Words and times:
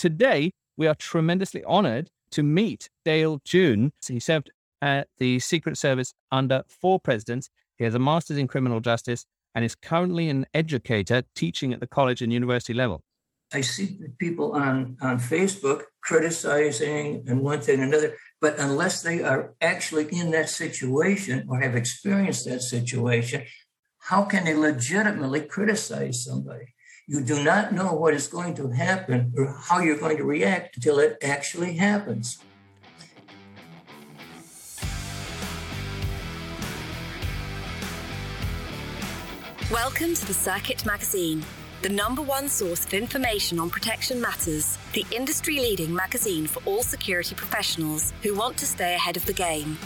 today 0.00 0.50
we 0.78 0.86
are 0.86 0.94
tremendously 0.94 1.62
honored 1.64 2.08
to 2.30 2.42
meet 2.42 2.88
Dale 3.04 3.38
June. 3.44 3.92
He 4.08 4.18
served 4.18 4.50
at 4.80 5.08
the 5.18 5.38
Secret 5.40 5.76
Service 5.76 6.14
under 6.32 6.62
four 6.68 6.98
presidents. 6.98 7.50
He 7.76 7.84
has 7.84 7.94
a 7.94 7.98
master's 7.98 8.38
in 8.38 8.48
criminal 8.48 8.80
justice 8.80 9.26
and 9.54 9.62
is 9.62 9.74
currently 9.74 10.30
an 10.30 10.46
educator 10.54 11.24
teaching 11.34 11.74
at 11.74 11.80
the 11.80 11.86
college 11.86 12.22
and 12.22 12.32
university 12.32 12.72
level. 12.72 13.02
I 13.52 13.60
see 13.60 13.98
people 14.18 14.52
on, 14.52 14.96
on 15.02 15.18
Facebook 15.18 15.82
criticizing 16.02 17.24
and 17.28 17.42
one 17.42 17.60
thing 17.60 17.80
and 17.80 17.92
another, 17.92 18.16
but 18.40 18.58
unless 18.58 19.02
they 19.02 19.22
are 19.22 19.52
actually 19.60 20.06
in 20.18 20.30
that 20.30 20.48
situation 20.48 21.46
or 21.46 21.60
have 21.60 21.76
experienced 21.76 22.46
that 22.46 22.62
situation, 22.62 23.44
how 23.98 24.22
can 24.22 24.46
they 24.46 24.54
legitimately 24.54 25.42
criticize 25.42 26.24
somebody? 26.24 26.72
You 27.10 27.20
do 27.20 27.42
not 27.42 27.72
know 27.72 27.92
what 27.92 28.14
is 28.14 28.28
going 28.28 28.54
to 28.54 28.68
happen 28.68 29.32
or 29.36 29.46
how 29.46 29.80
you're 29.80 29.98
going 29.98 30.16
to 30.18 30.22
react 30.22 30.76
until 30.76 31.00
it 31.00 31.18
actually 31.24 31.74
happens. 31.74 32.38
Welcome 39.72 40.14
to 40.14 40.24
the 40.24 40.32
Circuit 40.32 40.86
Magazine, 40.86 41.42
the 41.82 41.88
number 41.88 42.22
one 42.22 42.48
source 42.48 42.84
of 42.84 42.94
information 42.94 43.58
on 43.58 43.70
protection 43.70 44.20
matters, 44.20 44.78
the 44.92 45.04
industry 45.10 45.56
leading 45.56 45.92
magazine 45.92 46.46
for 46.46 46.62
all 46.64 46.84
security 46.84 47.34
professionals 47.34 48.12
who 48.22 48.36
want 48.36 48.56
to 48.58 48.66
stay 48.66 48.94
ahead 48.94 49.16
of 49.16 49.26
the 49.26 49.32
game. 49.32 49.76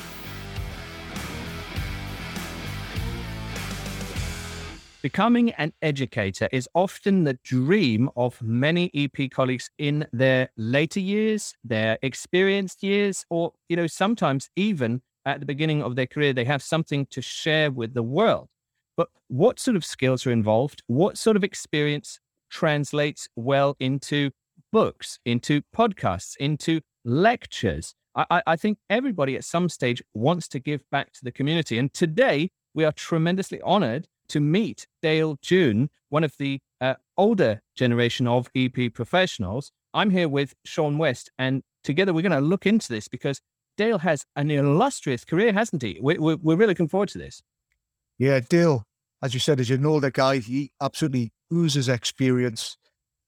Becoming 5.04 5.50
an 5.58 5.74
educator 5.82 6.48
is 6.50 6.66
often 6.72 7.24
the 7.24 7.38
dream 7.44 8.08
of 8.16 8.40
many 8.40 8.90
EP 8.94 9.30
colleagues 9.30 9.68
in 9.76 10.06
their 10.14 10.48
later 10.56 10.98
years, 10.98 11.52
their 11.62 11.98
experienced 12.00 12.82
years, 12.82 13.26
or, 13.28 13.52
you 13.68 13.76
know, 13.76 13.86
sometimes 13.86 14.48
even 14.56 15.02
at 15.26 15.40
the 15.40 15.44
beginning 15.46 15.82
of 15.82 15.94
their 15.94 16.06
career, 16.06 16.32
they 16.32 16.46
have 16.46 16.62
something 16.62 17.04
to 17.10 17.20
share 17.20 17.70
with 17.70 17.92
the 17.92 18.02
world. 18.02 18.48
But 18.96 19.08
what 19.28 19.60
sort 19.60 19.76
of 19.76 19.84
skills 19.84 20.26
are 20.26 20.32
involved? 20.32 20.82
What 20.86 21.18
sort 21.18 21.36
of 21.36 21.44
experience 21.44 22.18
translates 22.48 23.28
well 23.36 23.76
into 23.78 24.30
books, 24.72 25.18
into 25.26 25.60
podcasts, 25.76 26.34
into 26.38 26.80
lectures? 27.04 27.94
I, 28.16 28.40
I, 28.46 28.56
think 28.56 28.78
everybody 28.88 29.36
at 29.36 29.44
some 29.44 29.68
stage 29.68 30.02
wants 30.14 30.48
to 30.48 30.60
give 30.60 30.88
back 30.90 31.12
to 31.12 31.24
the 31.24 31.32
community. 31.32 31.76
And 31.76 31.92
today 31.92 32.48
we 32.74 32.84
are 32.84 32.92
tremendously 32.92 33.60
honored 33.62 34.08
to 34.28 34.40
meet 34.40 34.86
Dale 35.00 35.38
June, 35.40 35.90
one 36.08 36.24
of 36.24 36.36
the 36.38 36.60
uh, 36.80 36.94
older 37.16 37.62
generation 37.74 38.26
of 38.26 38.50
EP 38.54 38.92
professionals. 38.92 39.70
I'm 39.92 40.10
here 40.10 40.28
with 40.28 40.54
Sean 40.64 40.98
West, 40.98 41.30
and 41.38 41.62
together 41.84 42.12
we're 42.12 42.22
going 42.22 42.32
to 42.32 42.40
look 42.40 42.66
into 42.66 42.88
this 42.88 43.08
because 43.08 43.40
Dale 43.76 43.98
has 43.98 44.26
an 44.36 44.50
illustrious 44.50 45.24
career, 45.24 45.52
hasn't 45.52 45.82
he? 45.82 45.98
We, 46.00 46.18
we're, 46.18 46.36
we're 46.36 46.56
really 46.56 46.72
looking 46.72 46.88
forward 46.88 47.10
to 47.10 47.18
this. 47.18 47.42
Yeah, 48.18 48.40
Dale, 48.40 48.84
as 49.22 49.34
you 49.34 49.40
said, 49.40 49.60
as 49.60 49.70
an 49.70 49.86
older 49.86 50.10
guy, 50.10 50.38
he 50.38 50.70
absolutely 50.80 51.32
oozes 51.52 51.88
experience. 51.88 52.76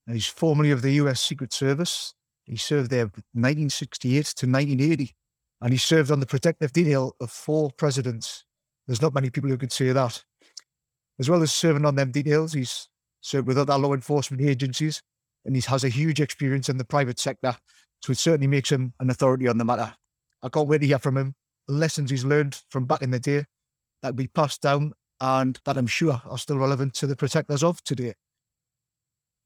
He's 0.07 0.27
formerly 0.27 0.71
of 0.71 0.83
the 0.83 0.93
US 0.93 1.21
Secret 1.21 1.53
Service. 1.53 2.15
He 2.45 2.57
served 2.57 2.91
there 2.91 3.07
1968 3.07 4.13
to 4.13 4.47
1980, 4.47 5.15
and 5.61 5.73
he 5.73 5.79
served 5.79 6.13
on 6.13 6.21
the 6.21 6.27
protective 6.27 6.73
detail 6.73 7.15
of 7.21 7.31
four 7.31 7.71
presidents. 7.73 8.46
There's 8.87 9.03
not 9.03 9.15
many 9.15 9.31
people 9.31 9.51
who 9.51 9.59
can 9.59 9.71
say 9.71 9.93
that. 9.93 10.23
As 11.19 11.31
well 11.31 11.43
as 11.43 11.53
serving 11.53 11.85
on 11.85 11.95
them 11.95 12.13
details, 12.13 12.53
he's 12.53 12.89
served 13.21 13.49
with 13.49 13.59
other 13.59 13.77
law 13.79 13.95
enforcement 13.95 14.43
agencies, 14.43 15.03
and 15.45 15.57
he 15.57 15.63
has 15.63 15.85
a 15.85 15.89
huge 15.89 16.21
experience 16.21 16.69
in 16.69 16.77
the 16.77 16.85
private 16.85 17.19
sector. 17.19 17.57
So 18.03 18.13
it 18.13 18.19
certainly 18.19 18.47
makes 18.47 18.71
him 18.71 18.93
an 19.01 19.11
authority 19.11 19.49
on 19.49 19.59
the 19.59 19.65
matter. 19.65 19.95
I 20.43 20.49
can't 20.49 20.69
wait 20.69 20.83
to 20.83 20.87
hear 20.87 20.99
from 20.99 21.17
him 21.17 21.35
lessons 21.69 22.11
he's 22.11 22.25
learned 22.25 22.61
from 22.71 22.87
back 22.87 23.03
in 23.03 23.11
the 23.11 23.19
day 23.19 23.45
that 24.03 24.11
will 24.11 24.17
be 24.17 24.29
passed 24.29 24.63
down 24.63 24.93
and 25.21 25.59
that 25.65 25.77
I'm 25.77 25.87
sure 25.87 26.21
are 26.25 26.39
still 26.39 26.59
relevant 26.59 26.95
to 26.95 27.07
the 27.07 27.17
protectors 27.17 27.63
of 27.63 27.83
today. 27.83 28.15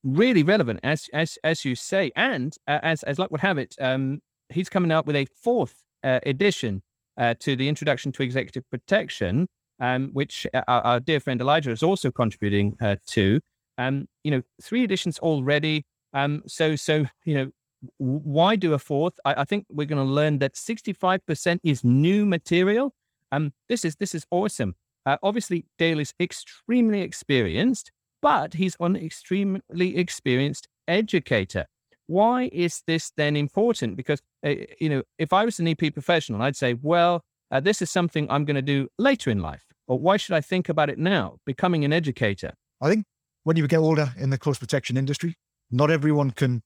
Really 0.03 0.43
relevant, 0.43 0.81
as 0.83 1.09
as 1.13 1.39
as 1.45 1.65
you 1.65 1.75
say, 1.75 2.11
and 2.17 2.57
uh, 2.67 2.79
as 2.83 3.03
as 3.03 3.19
luck 3.19 3.31
would 3.31 3.43
have 3.43 3.59
it, 3.59 3.77
um, 3.81 4.21
he's 4.49 4.71
coming 4.71 4.91
out 4.91 5.07
with 5.07 5.15
a 5.15 5.27
fourth 5.43 5.75
uh, 6.03 6.21
edition 6.25 6.83
uh, 7.21 7.35
to 7.39 7.55
the 7.55 7.69
Introduction 7.69 8.11
to 8.13 8.25
Executive 8.25 8.69
Protection, 8.71 9.47
um, 9.79 10.11
which 10.13 10.47
uh, 10.53 10.63
our, 10.67 10.83
our, 10.83 11.01
dear 11.01 11.21
friend 11.21 11.41
Elijah 11.41 11.71
is 11.71 11.85
also 11.85 12.11
contributing 12.11 12.77
uh, 12.81 12.97
to. 13.07 13.41
Um, 13.79 14.09
you 14.25 14.33
know, 14.33 14.43
three 14.61 14.83
editions 14.83 15.21
already. 15.21 15.85
Um, 16.13 16.43
so 16.49 16.75
so 16.75 17.07
you 17.25 17.35
know, 17.35 17.51
why 17.99 18.57
do 18.57 18.75
a 18.75 18.79
fourth? 18.79 19.15
I, 19.25 19.43
I 19.43 19.45
think 19.45 19.67
we're 19.71 19.87
going 19.87 20.05
to 20.05 20.13
learn 20.13 20.41
that 20.41 20.55
65% 20.55 21.61
is 21.63 21.85
new 21.85 22.27
material 22.27 22.93
um, 23.33 23.53
this 23.69 23.85
is 23.85 23.97
this 23.97 24.15
is 24.15 24.27
awesome. 24.31 24.75
Uh, 25.07 25.17
obviously, 25.23 25.67
Dale 25.79 26.01
is 26.01 26.13
extremely 26.21 27.01
experienced, 27.01 27.91
but 28.21 28.55
he's 28.55 28.77
an 28.81 28.97
extremely 28.97 29.97
experienced 29.97 30.69
educator. 30.89 31.67
Why 32.11 32.51
is 32.53 32.83
this 32.89 33.13
then 33.17 33.37
important? 33.37 33.97
Because 33.97 34.21
uh, 34.45 34.55
you 34.81 34.89
know, 34.89 35.05
if 35.17 35.33
I 35.33 35.45
was 35.45 35.61
an 35.61 35.69
EP 35.69 35.93
professional, 35.93 36.43
I'd 36.43 36.57
say, 36.57 36.75
well, 36.75 37.23
uh, 37.53 37.61
this 37.61 37.81
is 37.81 37.89
something 37.89 38.29
I'm 38.29 38.45
going 38.45 38.57
to 38.57 38.63
do 38.63 38.89
later 38.99 39.31
in 39.31 39.39
life. 39.39 39.65
Or 39.87 39.97
why 39.97 40.17
should 40.17 40.35
I 40.35 40.41
think 40.41 40.69
about 40.69 40.91
it 40.91 40.99
now? 40.99 41.37
Becoming 41.47 41.85
an 41.85 41.93
educator. 41.93 42.55
I 42.81 42.89
think 42.89 43.05
when 43.45 43.57
you 43.57 43.69
get 43.69 43.79
older 43.79 44.13
in 44.19 44.31
the 44.31 44.39
close 44.39 44.59
protection 44.59 44.97
industry, 44.97 45.37
not 45.71 45.89
everyone 45.89 46.33
can 46.33 46.63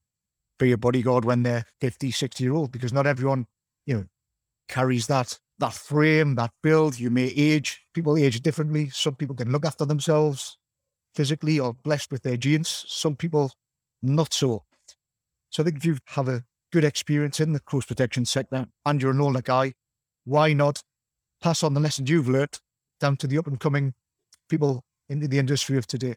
be 0.58 0.72
a 0.72 0.78
bodyguard 0.78 1.26
when 1.26 1.42
they're 1.42 1.66
50, 1.82 2.10
60 2.10 2.42
year 2.42 2.54
old 2.54 2.72
because 2.72 2.94
not 2.94 3.06
everyone, 3.06 3.44
you 3.84 3.94
know, 3.94 4.04
carries 4.68 5.08
that 5.08 5.38
that 5.58 5.74
frame, 5.74 6.36
that 6.36 6.52
build. 6.62 6.98
You 6.98 7.10
may 7.10 7.26
age. 7.36 7.82
People 7.92 8.16
age 8.16 8.40
differently. 8.40 8.88
Some 8.88 9.14
people 9.16 9.36
can 9.36 9.52
look 9.52 9.66
after 9.66 9.84
themselves 9.84 10.56
physically 11.14 11.60
or 11.60 11.74
blessed 11.74 12.10
with 12.10 12.22
their 12.22 12.38
genes. 12.38 12.86
Some 12.88 13.14
people 13.14 13.52
not 14.02 14.32
so. 14.32 14.64
So 15.54 15.62
I 15.62 15.66
think 15.66 15.76
if 15.76 15.84
you 15.84 15.98
have 16.08 16.26
a 16.26 16.42
good 16.72 16.82
experience 16.82 17.38
in 17.38 17.52
the 17.52 17.60
close 17.60 17.86
protection 17.86 18.24
sector 18.24 18.66
and 18.84 19.00
you're 19.00 19.12
an 19.12 19.20
older 19.20 19.40
guy, 19.40 19.74
why 20.24 20.52
not 20.52 20.82
pass 21.40 21.62
on 21.62 21.74
the 21.74 21.80
lessons 21.80 22.10
you've 22.10 22.28
learnt 22.28 22.58
down 22.98 23.16
to 23.18 23.28
the 23.28 23.38
up 23.38 23.46
and 23.46 23.60
coming 23.60 23.94
people 24.48 24.82
into 25.08 25.28
the 25.28 25.38
industry 25.38 25.78
of 25.78 25.86
today? 25.86 26.16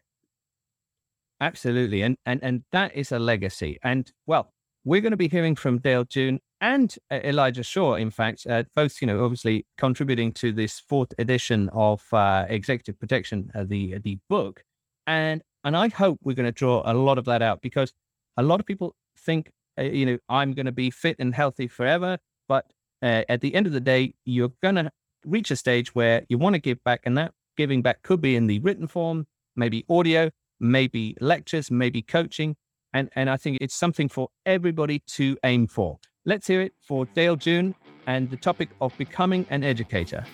Absolutely. 1.40 2.02
And 2.02 2.16
and 2.26 2.42
and 2.42 2.64
that 2.72 2.96
is 2.96 3.12
a 3.12 3.20
legacy. 3.20 3.78
And 3.84 4.10
well, 4.26 4.52
we're 4.84 5.00
going 5.00 5.12
to 5.12 5.16
be 5.16 5.28
hearing 5.28 5.54
from 5.54 5.78
Dale 5.78 6.02
June 6.02 6.40
and 6.60 6.92
uh, 7.08 7.20
Elijah 7.22 7.62
Shaw, 7.62 7.94
in 7.94 8.10
fact, 8.10 8.44
uh, 8.44 8.64
both, 8.74 9.00
you 9.00 9.06
know, 9.06 9.22
obviously 9.22 9.64
contributing 9.76 10.32
to 10.32 10.50
this 10.50 10.80
fourth 10.80 11.14
edition 11.16 11.70
of 11.72 12.02
uh, 12.12 12.44
Executive 12.48 12.98
Protection, 12.98 13.52
uh, 13.54 13.62
the 13.62 13.98
the 13.98 14.18
book, 14.28 14.64
and 15.06 15.42
and 15.62 15.76
I 15.76 15.90
hope 15.90 16.18
we're 16.24 16.34
going 16.34 16.46
to 16.46 16.50
draw 16.50 16.82
a 16.84 16.92
lot 16.92 17.18
of 17.18 17.24
that 17.26 17.40
out 17.40 17.62
because 17.62 17.92
a 18.36 18.42
lot 18.42 18.58
of 18.58 18.66
people 18.66 18.96
think, 19.18 19.50
uh, 19.78 19.82
you 19.82 20.06
know, 20.06 20.18
I'm 20.28 20.52
going 20.54 20.66
to 20.66 20.72
be 20.72 20.90
fit 20.90 21.16
and 21.18 21.34
healthy 21.34 21.68
forever, 21.68 22.18
but 22.48 22.66
uh, 23.02 23.22
at 23.28 23.40
the 23.40 23.54
end 23.54 23.66
of 23.66 23.72
the 23.72 23.80
day, 23.80 24.14
you're 24.24 24.52
going 24.62 24.76
to 24.76 24.90
reach 25.24 25.50
a 25.50 25.56
stage 25.56 25.94
where 25.94 26.24
you 26.28 26.38
want 26.38 26.54
to 26.54 26.60
give 26.60 26.82
back, 26.84 27.00
and 27.04 27.16
that 27.18 27.32
giving 27.56 27.82
back 27.82 28.02
could 28.02 28.20
be 28.20 28.36
in 28.36 28.46
the 28.46 28.58
written 28.60 28.86
form, 28.86 29.26
maybe 29.56 29.84
audio, 29.88 30.30
maybe 30.60 31.16
lectures, 31.20 31.70
maybe 31.70 32.02
coaching, 32.02 32.56
and 32.92 33.10
and 33.14 33.28
I 33.28 33.36
think 33.36 33.58
it's 33.60 33.74
something 33.74 34.08
for 34.08 34.28
everybody 34.46 35.02
to 35.16 35.36
aim 35.44 35.66
for. 35.66 35.98
Let's 36.24 36.46
hear 36.46 36.60
it 36.60 36.72
for 36.80 37.06
Dale 37.06 37.36
June 37.36 37.74
and 38.06 38.30
the 38.30 38.36
topic 38.36 38.70
of 38.80 38.96
becoming 38.98 39.46
an 39.50 39.62
educator. 39.62 40.24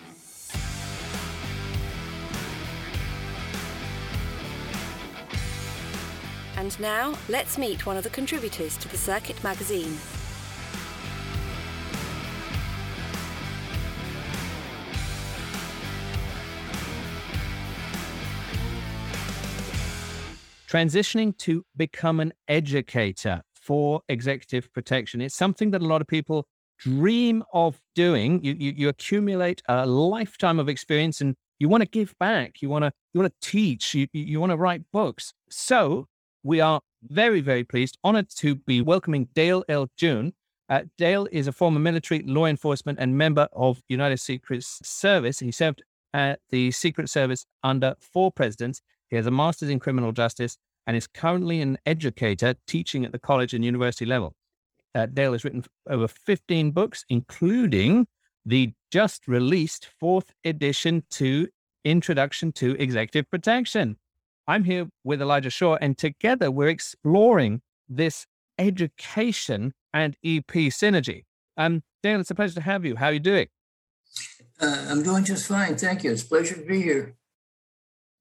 And 6.57 6.79
now, 6.79 7.15
let's 7.29 7.59
meet 7.59 7.85
one 7.85 7.97
of 7.97 8.05
the 8.05 8.11
contributors 8.11 8.77
to 8.79 8.89
the 8.89 8.97
Circuit 8.97 9.43
magazine. 9.43 9.99
Transitioning 20.69 21.37
to 21.39 21.65
become 21.77 22.21
an 22.21 22.33
educator 22.49 23.43
for 23.55 24.03
executive 24.09 24.73
protection. 24.73 25.21
It's 25.21 25.35
something 25.35 25.71
that 25.73 25.83
a 25.83 25.87
lot 25.87 26.01
of 26.01 26.07
people 26.07 26.47
dream 26.79 27.43
of 27.53 27.81
doing. 27.95 28.45
You, 28.45 28.55
you, 28.59 28.73
you 28.77 28.89
accumulate 28.89 29.63
a 29.69 29.87
lifetime 29.87 30.59
of 30.59 30.69
experience 30.69 31.21
and 31.21 31.35
you 31.59 31.69
want 31.69 31.83
to 31.83 31.89
give 31.89 32.15
back. 32.19 32.61
You 32.61 32.69
want 32.69 32.85
to 32.85 32.93
you 33.13 33.21
want 33.21 33.33
to 33.41 33.51
teach. 33.51 33.95
You, 33.95 34.07
you 34.13 34.41
want 34.41 34.51
to 34.51 34.57
write 34.57 34.83
books. 34.93 35.33
So 35.49 36.07
we 36.45 36.61
are 36.61 36.81
very 37.03 37.41
very 37.41 37.65
pleased, 37.65 37.99
honored 38.05 38.29
to 38.37 38.55
be 38.55 38.81
welcoming 38.81 39.29
Dale 39.35 39.65
L. 39.69 39.89
June. 39.97 40.35
Uh, 40.69 40.83
Dale 40.97 41.27
is 41.33 41.47
a 41.47 41.53
former 41.53 41.81
military 41.81 42.23
law 42.23 42.47
enforcement 42.47 42.99
and 43.01 43.19
member 43.19 43.49
of 43.53 43.83
United 43.89 44.19
Secret 44.19 44.63
Service. 44.63 45.41
He 45.41 45.51
served 45.51 45.83
at 46.13 46.41
the 46.51 46.71
Secret 46.71 47.11
Service 47.11 47.45
under 47.63 47.95
four 48.01 48.31
presidents. 48.31 48.81
He 49.11 49.17
has 49.17 49.27
a 49.27 49.31
master's 49.31 49.69
in 49.69 49.81
criminal 49.81 50.13
justice 50.13 50.57
and 50.87 50.97
is 50.97 51.07
currently 51.07 51.61
an 51.61 51.79
educator 51.87 52.55
teaching 52.67 53.05
at 53.05 53.13
the 53.13 53.19
college 53.19 53.53
and 53.53 53.65
university 53.65 54.07
level. 54.07 54.35
Uh, 54.95 55.07
Dale 55.07 55.33
has 55.33 55.45
written 55.45 55.65
over 55.89 56.07
15 56.07 56.71
books, 56.71 57.05
including 57.09 58.07
the 58.47 58.73
just 58.91 59.27
released 59.27 59.89
fourth 59.99 60.33
edition 60.45 61.05
to 61.11 61.49
Introduction 61.85 62.53
to 62.53 62.77
Executive 62.81 63.29
Protection. 63.31 63.97
I'm 64.47 64.65
here 64.65 64.89
with 65.05 65.23
Elijah 65.23 65.51
Shaw, 65.51 65.77
and 65.81 65.97
together 65.97 66.51
we're 66.51 66.69
exploring 66.69 67.63
this 67.89 68.27
education 68.59 69.73
and 69.93 70.17
EP 70.25 70.47
synergy. 70.47 71.25
Um, 71.57 71.83
Dale, 72.03 72.21
it's 72.21 72.31
a 72.31 72.35
pleasure 72.35 72.55
to 72.57 72.61
have 72.61 72.85
you. 72.85 72.97
How 72.97 73.07
are 73.07 73.13
you 73.13 73.21
doing? 73.21 73.49
Uh, 74.61 74.87
I'm 74.89 75.03
doing 75.03 75.25
just 75.25 75.47
fine. 75.47 75.77
Thank 75.77 76.05
you. 76.05 76.13
It's 76.13 76.23
a 76.23 76.27
pleasure 76.27 76.57
to 76.57 76.67
be 76.67 76.83
here. 76.83 77.17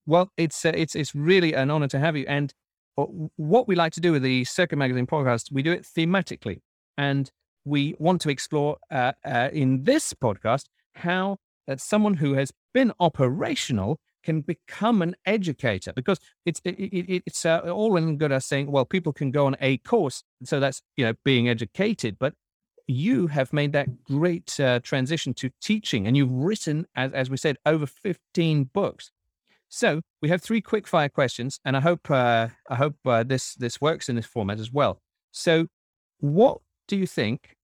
Well, 0.05 0.31
it's 0.37 0.65
uh, 0.65 0.71
it's 0.75 0.95
it's 0.95 1.13
really 1.13 1.53
an 1.53 1.69
honor 1.69 1.87
to 1.89 1.99
have 1.99 2.15
you. 2.15 2.25
And 2.27 2.53
what 2.95 3.67
we 3.67 3.75
like 3.75 3.93
to 3.93 4.01
do 4.01 4.11
with 4.11 4.21
the 4.21 4.43
Circuit 4.45 4.77
Magazine 4.77 5.07
podcast, 5.07 5.51
we 5.51 5.63
do 5.63 5.71
it 5.71 5.83
thematically, 5.83 6.59
and 6.97 7.31
we 7.65 7.95
want 7.99 8.21
to 8.21 8.29
explore 8.29 8.77
uh, 8.91 9.13
uh, 9.25 9.49
in 9.51 9.83
this 9.83 10.13
podcast 10.13 10.65
how 10.95 11.37
that 11.67 11.79
someone 11.79 12.15
who 12.15 12.33
has 12.33 12.51
been 12.73 12.91
operational 12.99 13.99
can 14.23 14.41
become 14.41 15.01
an 15.01 15.15
educator 15.25 15.93
because 15.93 16.19
it's 16.45 16.61
it, 16.63 16.71
it, 16.71 17.23
it's 17.25 17.45
uh, 17.45 17.59
all 17.59 17.95
in 17.97 18.17
good 18.17 18.31
as 18.31 18.45
saying 18.45 18.71
well 18.71 18.85
people 18.85 19.13
can 19.13 19.31
go 19.31 19.45
on 19.45 19.55
a 19.59 19.77
course 19.79 20.23
so 20.43 20.59
that's 20.59 20.81
you 20.97 21.05
know 21.05 21.13
being 21.23 21.49
educated 21.49 22.17
but 22.19 22.33
you 22.87 23.27
have 23.27 23.53
made 23.53 23.71
that 23.73 24.03
great 24.03 24.59
uh, 24.59 24.79
transition 24.81 25.33
to 25.33 25.49
teaching 25.61 26.07
and 26.07 26.17
you've 26.17 26.31
written 26.31 26.85
as, 26.95 27.11
as 27.13 27.29
we 27.29 27.37
said 27.37 27.57
over 27.65 27.85
15 27.85 28.65
books. 28.73 29.11
So 29.69 30.01
we 30.21 30.29
have 30.29 30.41
three 30.41 30.61
quick 30.61 30.87
fire 30.87 31.09
questions 31.09 31.59
and 31.65 31.75
i 31.75 31.79
hope 31.79 32.11
uh, 32.11 32.49
i 32.69 32.75
hope 32.75 32.95
uh, 33.05 33.23
this 33.23 33.55
this 33.55 33.81
works 33.81 34.09
in 34.09 34.15
this 34.15 34.25
format 34.25 34.59
as 34.59 34.71
well. 34.71 35.01
So 35.31 35.67
what 36.19 36.59
do 36.87 36.95
you 36.95 37.07
think 37.07 37.55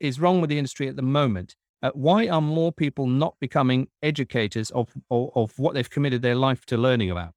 is 0.00 0.20
wrong 0.20 0.40
with 0.40 0.50
the 0.50 0.58
industry 0.58 0.88
at 0.88 0.96
the 0.96 1.02
moment 1.02 1.54
uh, 1.86 1.90
why 1.94 2.26
are 2.26 2.40
more 2.40 2.72
people 2.72 3.06
not 3.06 3.36
becoming 3.40 3.88
educators 4.02 4.70
of, 4.70 4.92
of, 5.10 5.30
of 5.34 5.58
what 5.58 5.74
they've 5.74 5.90
committed 5.90 6.20
their 6.22 6.34
life 6.34 6.66
to 6.66 6.76
learning 6.76 7.10
about? 7.10 7.32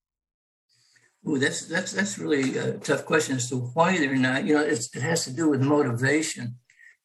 Ooh, 1.27 1.37
that's 1.37 1.67
that's 1.67 1.91
that's 1.91 2.17
really 2.17 2.57
a 2.57 2.77
tough 2.77 3.05
question 3.05 3.35
as 3.35 3.49
to 3.49 3.57
why 3.57 3.97
they're 3.97 4.15
not. 4.15 4.45
You 4.45 4.53
know, 4.55 4.61
it 4.63 4.87
has 4.93 5.25
to 5.25 5.31
do 5.31 5.49
with 5.49 5.61
motivation 5.61 6.55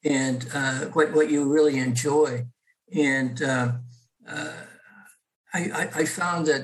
and 0.05 0.47
uh, 0.53 0.85
what 0.95 1.13
what 1.13 1.29
you 1.29 1.51
really 1.51 1.77
enjoy. 1.79 2.45
And 2.95 3.41
uh, 3.43 3.73
uh, 4.27 4.53
I, 5.53 5.89
I, 6.01 6.05
found 6.05 6.45
that 6.45 6.63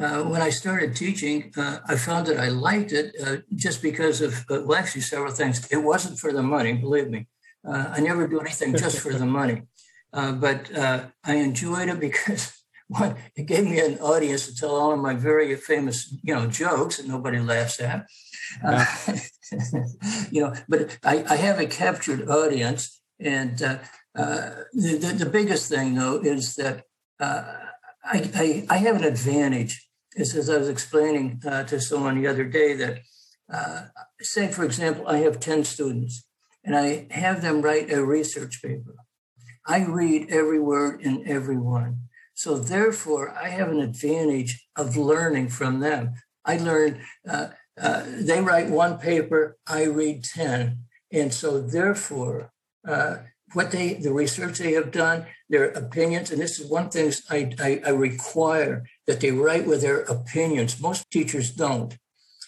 uh, 0.00 0.22
when 0.24 0.40
I 0.40 0.50
started 0.50 0.96
teaching, 0.96 1.52
uh, 1.56 1.78
I 1.86 1.96
found 1.96 2.26
that 2.26 2.38
I 2.38 2.48
liked 2.48 2.92
it 2.92 3.14
uh, 3.24 3.36
just 3.54 3.80
because 3.82 4.20
of 4.20 4.44
well, 4.48 4.74
actually 4.74 5.02
several 5.02 5.32
things. 5.32 5.68
It 5.70 5.82
wasn't 5.92 6.18
for 6.18 6.32
the 6.32 6.42
money, 6.42 6.72
believe 6.72 7.08
me. 7.08 7.28
I 7.64 8.00
never 8.00 8.26
do 8.26 8.40
anything 8.40 8.74
just 8.76 8.98
for 8.98 9.12
the 9.12 9.26
money. 9.26 9.62
Uh, 10.12 10.32
but 10.32 10.74
uh, 10.76 11.06
I 11.24 11.34
enjoyed 11.36 11.88
it 11.88 12.00
because 12.00 12.62
one, 12.88 13.16
it 13.36 13.46
gave 13.46 13.64
me 13.64 13.78
an 13.80 13.98
audience 13.98 14.46
to 14.46 14.54
tell 14.54 14.74
all 14.74 14.92
of 14.92 15.00
my 15.00 15.14
very 15.14 15.54
famous, 15.56 16.14
you 16.22 16.34
know, 16.34 16.46
jokes 16.46 16.96
that 16.96 17.06
nobody 17.06 17.38
laughs 17.38 17.80
at. 17.80 18.06
Uh, 18.64 18.84
you 20.30 20.42
know, 20.42 20.54
but 20.68 20.98
I, 21.04 21.24
I, 21.28 21.36
have 21.36 21.58
a 21.58 21.66
captured 21.66 22.28
audience, 22.30 23.02
and 23.20 23.62
uh, 23.62 23.78
uh, 24.16 24.50
the, 24.72 24.96
the, 24.96 25.24
the 25.24 25.30
biggest 25.30 25.68
thing 25.68 25.94
though 25.94 26.16
is 26.16 26.56
that 26.56 26.84
I, 27.20 27.60
I, 28.04 28.66
I 28.70 28.76
have 28.78 28.96
an 28.96 29.04
advantage. 29.04 29.86
It's 30.16 30.34
as 30.34 30.48
I 30.48 30.56
was 30.56 30.70
explaining 30.70 31.40
to 31.40 31.80
someone 31.80 32.20
the 32.20 32.26
other 32.26 32.44
day 32.44 32.72
that, 32.74 33.00
say 34.22 34.50
for 34.50 34.64
example, 34.64 35.06
I 35.06 35.18
have 35.18 35.40
ten 35.40 35.62
students, 35.64 36.24
and 36.64 36.74
I 36.74 37.06
have 37.10 37.42
them 37.42 37.60
write 37.60 37.92
a 37.92 38.02
research 38.02 38.62
paper 38.62 38.94
I 39.68 39.84
read 39.84 40.30
every 40.30 40.58
word 40.58 41.02
in 41.02 41.28
every 41.28 41.58
one. 41.58 42.08
So 42.34 42.56
therefore, 42.56 43.36
I 43.36 43.50
have 43.50 43.68
an 43.68 43.80
advantage 43.80 44.66
of 44.74 44.96
learning 44.96 45.50
from 45.50 45.80
them. 45.80 46.14
I 46.44 46.56
learn, 46.56 47.02
uh, 47.28 47.48
uh, 47.80 48.04
they 48.06 48.40
write 48.40 48.70
one 48.70 48.98
paper, 48.98 49.58
I 49.66 49.84
read 49.84 50.24
10. 50.24 50.78
And 51.12 51.34
so 51.34 51.60
therefore, 51.60 52.50
uh, 52.86 53.18
what 53.52 53.70
they, 53.70 53.94
the 53.94 54.12
research 54.12 54.58
they 54.58 54.72
have 54.72 54.90
done, 54.90 55.26
their 55.50 55.70
opinions, 55.70 56.30
and 56.30 56.40
this 56.40 56.58
is 56.58 56.70
one 56.70 56.88
thing 56.88 57.12
I, 57.30 57.52
I, 57.60 57.82
I 57.86 57.90
require 57.90 58.84
that 59.06 59.20
they 59.20 59.32
write 59.32 59.66
with 59.66 59.82
their 59.82 60.00
opinions. 60.02 60.80
Most 60.80 61.10
teachers 61.10 61.50
don't. 61.50 61.96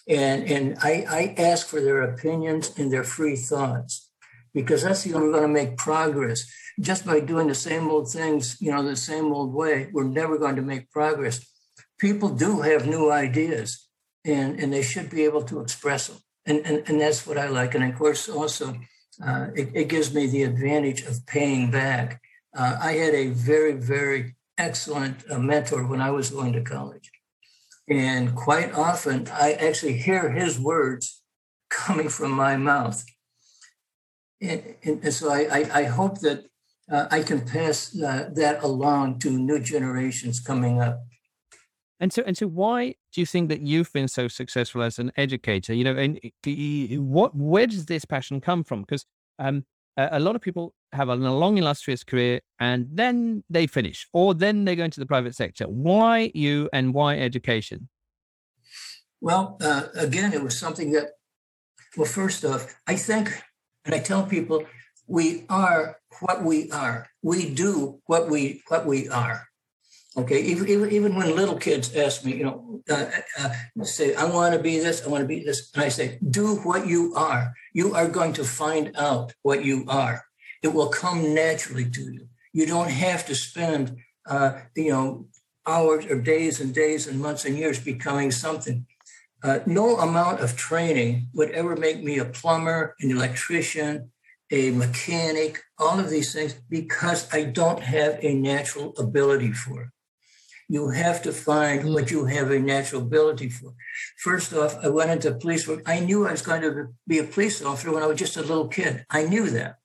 And, 0.07 0.49
and 0.49 0.77
I, 0.81 1.05
I 1.07 1.35
ask 1.37 1.67
for 1.67 1.81
their 1.81 2.01
opinions 2.01 2.71
and 2.77 2.91
their 2.91 3.03
free 3.03 3.35
thoughts 3.35 4.09
because 4.53 4.83
that's 4.83 5.03
the 5.03 5.13
only 5.13 5.27
way 5.27 5.33
we're 5.33 5.39
going 5.39 5.53
to 5.53 5.61
make 5.63 5.77
progress 5.77 6.51
just 6.79 7.05
by 7.05 7.19
doing 7.19 7.47
the 7.47 7.55
same 7.55 7.89
old 7.89 8.11
things, 8.11 8.57
you 8.59 8.71
know, 8.71 8.83
the 8.83 8.95
same 8.95 9.31
old 9.31 9.53
way, 9.53 9.89
we're 9.91 10.03
never 10.03 10.37
going 10.37 10.55
to 10.55 10.61
make 10.61 10.91
progress. 10.91 11.45
People 11.99 12.29
do 12.29 12.61
have 12.61 12.87
new 12.87 13.11
ideas 13.11 13.87
and, 14.25 14.59
and 14.59 14.71
they 14.71 14.81
should 14.81 15.09
be 15.09 15.23
able 15.23 15.43
to 15.43 15.59
express 15.59 16.07
them. 16.07 16.17
And, 16.45 16.65
and, 16.65 16.83
and 16.87 17.01
that's 17.01 17.27
what 17.27 17.37
I 17.37 17.47
like. 17.47 17.75
And 17.75 17.83
of 17.83 17.95
course, 17.97 18.27
also, 18.29 18.75
uh, 19.25 19.47
it, 19.55 19.69
it, 19.73 19.87
gives 19.87 20.13
me 20.13 20.25
the 20.25 20.43
advantage 20.43 21.03
of 21.03 21.25
paying 21.27 21.69
back. 21.69 22.19
Uh, 22.55 22.77
I 22.81 22.93
had 22.93 23.13
a 23.13 23.27
very, 23.29 23.73
very 23.73 24.35
excellent 24.57 25.23
uh, 25.29 25.37
mentor 25.37 25.85
when 25.85 26.01
I 26.01 26.11
was 26.11 26.31
going 26.31 26.53
to 26.53 26.61
college. 26.61 27.11
And 27.87 28.35
quite 28.35 28.73
often, 28.73 29.27
I 29.31 29.53
actually 29.53 29.97
hear 29.97 30.31
his 30.31 30.59
words 30.59 31.21
coming 31.69 32.09
from 32.09 32.31
my 32.31 32.57
mouth. 32.57 33.03
And, 34.41 34.75
and 34.83 35.13
so 35.13 35.31
I, 35.31 35.41
I, 35.51 35.79
I 35.81 35.83
hope 35.83 36.19
that 36.21 36.45
uh, 36.91 37.07
I 37.09 37.23
can 37.23 37.41
pass 37.41 37.95
uh, 37.95 38.29
that 38.33 38.61
along 38.61 39.19
to 39.19 39.29
new 39.29 39.59
generations 39.59 40.39
coming 40.39 40.81
up. 40.81 40.99
And 41.99 42.11
so, 42.11 42.23
and 42.25 42.35
so, 42.35 42.47
why 42.47 42.95
do 43.13 43.21
you 43.21 43.25
think 43.25 43.49
that 43.49 43.61
you've 43.61 43.93
been 43.93 44.07
so 44.07 44.27
successful 44.27 44.81
as 44.81 44.99
an 44.99 45.11
educator? 45.15 45.73
You 45.73 45.83
know, 45.83 45.95
and 45.95 46.19
what, 46.99 47.35
where 47.35 47.67
does 47.67 47.85
this 47.85 48.05
passion 48.05 48.41
come 48.41 48.63
from? 48.63 48.81
Because 48.81 49.05
um, 49.37 49.65
a, 49.95 50.19
lot 50.19 50.35
of 50.35 50.41
people 50.41 50.73
have 50.93 51.09
a 51.09 51.15
long, 51.15 51.57
illustrious 51.57 52.03
career, 52.03 52.41
and 52.59 52.87
then 52.91 53.43
they 53.49 53.67
finish, 53.67 54.07
or 54.13 54.33
then 54.33 54.65
they 54.65 54.75
go 54.75 54.83
into 54.83 54.99
the 54.99 55.05
private 55.05 55.35
sector. 55.35 55.65
Why 55.65 56.31
you, 56.33 56.69
and 56.73 56.93
why 56.93 57.19
education? 57.19 57.87
Well, 59.21 59.57
uh, 59.61 59.83
again, 59.95 60.33
it 60.33 60.43
was 60.43 60.57
something 60.57 60.91
that. 60.93 61.11
Well, 61.95 62.07
first 62.07 62.43
off, 62.45 62.73
I 62.87 62.95
think, 62.95 63.43
and 63.85 63.93
I 63.93 63.99
tell 63.99 64.23
people, 64.25 64.65
we 65.11 65.43
are 65.49 65.97
what 66.21 66.43
we 66.43 66.71
are. 66.71 67.07
We 67.21 67.53
do 67.53 67.99
what 68.05 68.29
we 68.29 68.63
what 68.69 68.85
we 68.85 69.09
are. 69.09 69.47
Okay, 70.17 70.41
even, 70.41 70.91
even, 70.91 71.15
when 71.15 71.37
little 71.37 71.55
kids 71.55 71.95
ask 71.95 72.25
me, 72.25 72.35
you 72.35 72.43
know, 72.43 72.81
uh, 72.89 73.05
uh, 73.39 73.83
say, 73.83 74.13
I 74.13 74.25
want 74.25 74.53
to 74.53 74.59
be 74.59 74.77
this, 74.77 75.05
I 75.05 75.07
want 75.07 75.21
to 75.21 75.27
be 75.27 75.41
this. 75.41 75.71
And 75.73 75.83
I 75.83 75.87
say, 75.87 76.19
do 76.29 76.57
what 76.57 76.85
you 76.85 77.13
are. 77.15 77.53
You 77.73 77.95
are 77.95 78.09
going 78.09 78.33
to 78.33 78.43
find 78.43 78.91
out 78.97 79.33
what 79.41 79.63
you 79.63 79.85
are. 79.87 80.25
It 80.63 80.73
will 80.73 80.89
come 80.89 81.33
naturally 81.33 81.89
to 81.91 82.01
you. 82.11 82.27
You 82.51 82.65
don't 82.65 82.91
have 82.91 83.25
to 83.27 83.35
spend, 83.35 83.95
uh, 84.25 84.59
you 84.75 84.91
know, 84.91 85.27
hours 85.65 86.05
or 86.07 86.19
days 86.19 86.59
and 86.59 86.73
days 86.73 87.07
and 87.07 87.21
months 87.21 87.45
and 87.45 87.57
years 87.57 87.79
becoming 87.79 88.31
something. 88.31 88.85
Uh, 89.41 89.59
no 89.65 89.97
amount 89.97 90.41
of 90.41 90.57
training 90.57 91.29
would 91.33 91.51
ever 91.51 91.77
make 91.77 92.03
me 92.03 92.17
a 92.17 92.25
plumber, 92.25 92.95
an 92.99 93.11
electrician, 93.11 94.11
a 94.51 94.71
mechanic, 94.71 95.63
all 95.79 95.99
of 95.99 96.09
these 96.09 96.33
things, 96.33 96.53
because 96.69 97.33
I 97.33 97.45
don't 97.45 97.81
have 97.81 98.19
a 98.21 98.33
natural 98.33 98.93
ability 98.97 99.53
for 99.53 99.83
it. 99.83 99.87
You 100.67 100.89
have 100.89 101.21
to 101.23 101.31
find 101.33 101.93
what 101.93 102.11
you 102.11 102.25
have 102.25 102.51
a 102.51 102.59
natural 102.59 103.01
ability 103.01 103.49
for. 103.49 103.73
First 104.17 104.53
off, 104.53 104.77
I 104.83 104.89
went 104.89 105.11
into 105.11 105.33
police 105.33 105.67
work. 105.67 105.81
I 105.85 105.99
knew 105.99 106.27
I 106.27 106.31
was 106.31 106.41
going 106.41 106.61
to 106.61 106.87
be 107.07 107.19
a 107.19 107.23
police 107.23 107.61
officer 107.61 107.91
when 107.91 108.03
I 108.03 108.07
was 108.07 108.19
just 108.19 108.37
a 108.37 108.41
little 108.41 108.67
kid. 108.67 109.05
I 109.09 109.23
knew 109.23 109.49
that. 109.49 109.77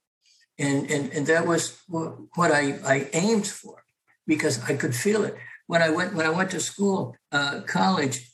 And, 0.59 0.91
and, 0.91 1.13
and 1.13 1.27
that 1.27 1.47
was 1.47 1.81
what 1.89 2.53
I, 2.53 2.79
I 2.85 3.09
aimed 3.13 3.47
for 3.47 3.83
because 4.27 4.63
I 4.65 4.75
could 4.75 4.95
feel 4.95 5.25
it. 5.25 5.37
When 5.67 5.83
I 5.83 5.91
went, 5.91 6.15
when 6.15 6.27
I 6.27 6.31
went 6.31 6.51
to 6.53 6.61
school, 6.61 7.17
uh, 7.33 7.63
college, 7.67 8.31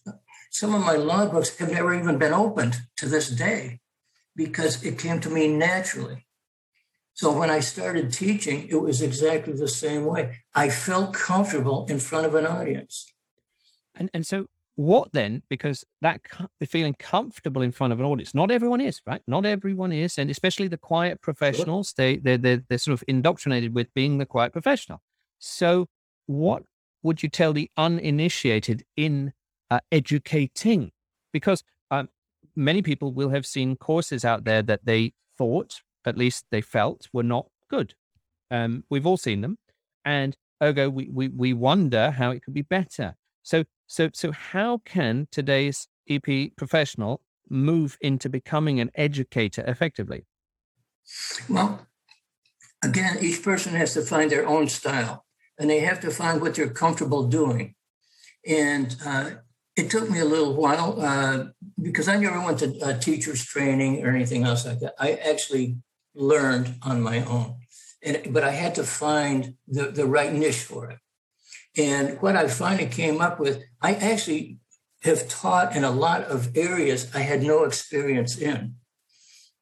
some 0.50 0.74
of 0.74 0.82
my 0.82 0.96
law 0.96 1.26
books 1.26 1.56
have 1.56 1.72
never 1.72 1.94
even 1.94 2.18
been 2.18 2.34
opened 2.34 2.76
to 2.98 3.06
this 3.06 3.30
day 3.30 3.80
because 4.34 4.82
it 4.84 4.98
came 4.98 5.20
to 5.20 5.30
me 5.30 5.48
naturally. 5.48 6.26
So 7.14 7.36
when 7.38 7.50
I 7.50 7.60
started 7.60 8.12
teaching, 8.12 8.68
it 8.68 8.76
was 8.76 9.02
exactly 9.02 9.52
the 9.52 9.68
same 9.68 10.06
way. 10.06 10.38
I 10.54 10.70
felt 10.70 11.12
comfortable 11.12 11.86
in 11.88 11.98
front 11.98 12.26
of 12.26 12.34
an 12.34 12.46
audience. 12.46 13.12
And 13.94 14.08
and 14.14 14.26
so 14.26 14.46
what 14.76 15.12
then? 15.12 15.42
Because 15.50 15.84
that 16.00 16.22
feeling 16.66 16.94
comfortable 16.98 17.60
in 17.60 17.72
front 17.72 17.92
of 17.92 18.00
an 18.00 18.06
audience, 18.06 18.34
not 18.34 18.50
everyone 18.50 18.80
is, 18.80 19.02
right? 19.06 19.20
Not 19.26 19.44
everyone 19.44 19.92
is, 19.92 20.16
and 20.16 20.30
especially 20.30 20.68
the 20.68 20.78
quiet 20.78 21.20
professionals, 21.20 21.92
they 21.92 22.16
they 22.16 22.38
they're, 22.38 22.62
they're 22.68 22.78
sort 22.78 22.94
of 22.94 23.04
indoctrinated 23.06 23.74
with 23.74 23.92
being 23.92 24.18
the 24.18 24.26
quiet 24.26 24.52
professional. 24.52 25.02
So 25.38 25.88
what 26.26 26.62
would 27.02 27.22
you 27.22 27.28
tell 27.28 27.52
the 27.52 27.70
uninitiated 27.76 28.84
in 28.96 29.34
uh, 29.70 29.80
educating? 29.90 30.92
Because 31.32 31.62
many 32.56 32.82
people 32.82 33.12
will 33.12 33.30
have 33.30 33.46
seen 33.46 33.76
courses 33.76 34.24
out 34.24 34.44
there 34.44 34.62
that 34.62 34.84
they 34.84 35.12
thought, 35.38 35.80
at 36.04 36.18
least 36.18 36.46
they 36.50 36.60
felt, 36.60 37.08
were 37.12 37.22
not 37.22 37.46
good. 37.70 37.94
Um, 38.50 38.84
we've 38.90 39.06
all 39.06 39.16
seen 39.16 39.40
them, 39.40 39.58
and 40.04 40.36
ergo, 40.62 40.90
we, 40.90 41.08
we 41.08 41.28
we 41.28 41.52
wonder 41.52 42.10
how 42.10 42.30
it 42.30 42.44
could 42.44 42.54
be 42.54 42.62
better. 42.62 43.14
So 43.42 43.64
so 43.86 44.10
so 44.12 44.30
how 44.32 44.82
can 44.84 45.28
today's 45.30 45.88
EP 46.08 46.54
professional 46.56 47.22
move 47.48 47.96
into 48.00 48.28
becoming 48.28 48.80
an 48.80 48.90
educator 48.94 49.64
effectively? 49.66 50.26
Well, 51.48 51.86
again, 52.84 53.18
each 53.20 53.42
person 53.42 53.74
has 53.74 53.94
to 53.94 54.02
find 54.02 54.30
their 54.30 54.46
own 54.46 54.68
style, 54.68 55.24
and 55.58 55.70
they 55.70 55.80
have 55.80 56.00
to 56.00 56.10
find 56.10 56.40
what 56.40 56.54
they're 56.54 56.70
comfortable 56.70 57.26
doing. 57.28 57.74
And 58.46 58.96
uh, 59.04 59.30
it 59.82 59.90
took 59.90 60.08
me 60.08 60.20
a 60.20 60.24
little 60.24 60.54
while 60.54 61.00
uh, 61.00 61.46
because 61.80 62.06
I 62.08 62.16
never 62.16 62.40
went 62.40 62.58
to 62.60 62.68
uh, 62.80 62.98
teachers 62.98 63.44
training 63.44 64.04
or 64.04 64.10
anything 64.10 64.44
else 64.44 64.64
like 64.64 64.78
that. 64.80 64.94
I 64.98 65.14
actually 65.14 65.78
learned 66.14 66.76
on 66.82 67.02
my 67.02 67.24
own, 67.24 67.56
and 68.02 68.32
but 68.34 68.44
I 68.44 68.52
had 68.52 68.74
to 68.76 68.84
find 68.84 69.54
the, 69.66 69.84
the 69.98 70.06
right 70.06 70.32
niche 70.32 70.62
for 70.70 70.90
it. 70.90 70.98
And 71.76 72.20
what 72.22 72.36
I 72.36 72.46
finally 72.46 72.86
came 72.86 73.20
up 73.20 73.40
with, 73.40 73.64
I 73.80 73.94
actually 73.94 74.58
have 75.02 75.28
taught 75.28 75.74
in 75.74 75.82
a 75.84 75.90
lot 75.90 76.22
of 76.24 76.56
areas 76.56 77.10
I 77.14 77.20
had 77.20 77.42
no 77.42 77.64
experience 77.64 78.38
in. 78.38 78.76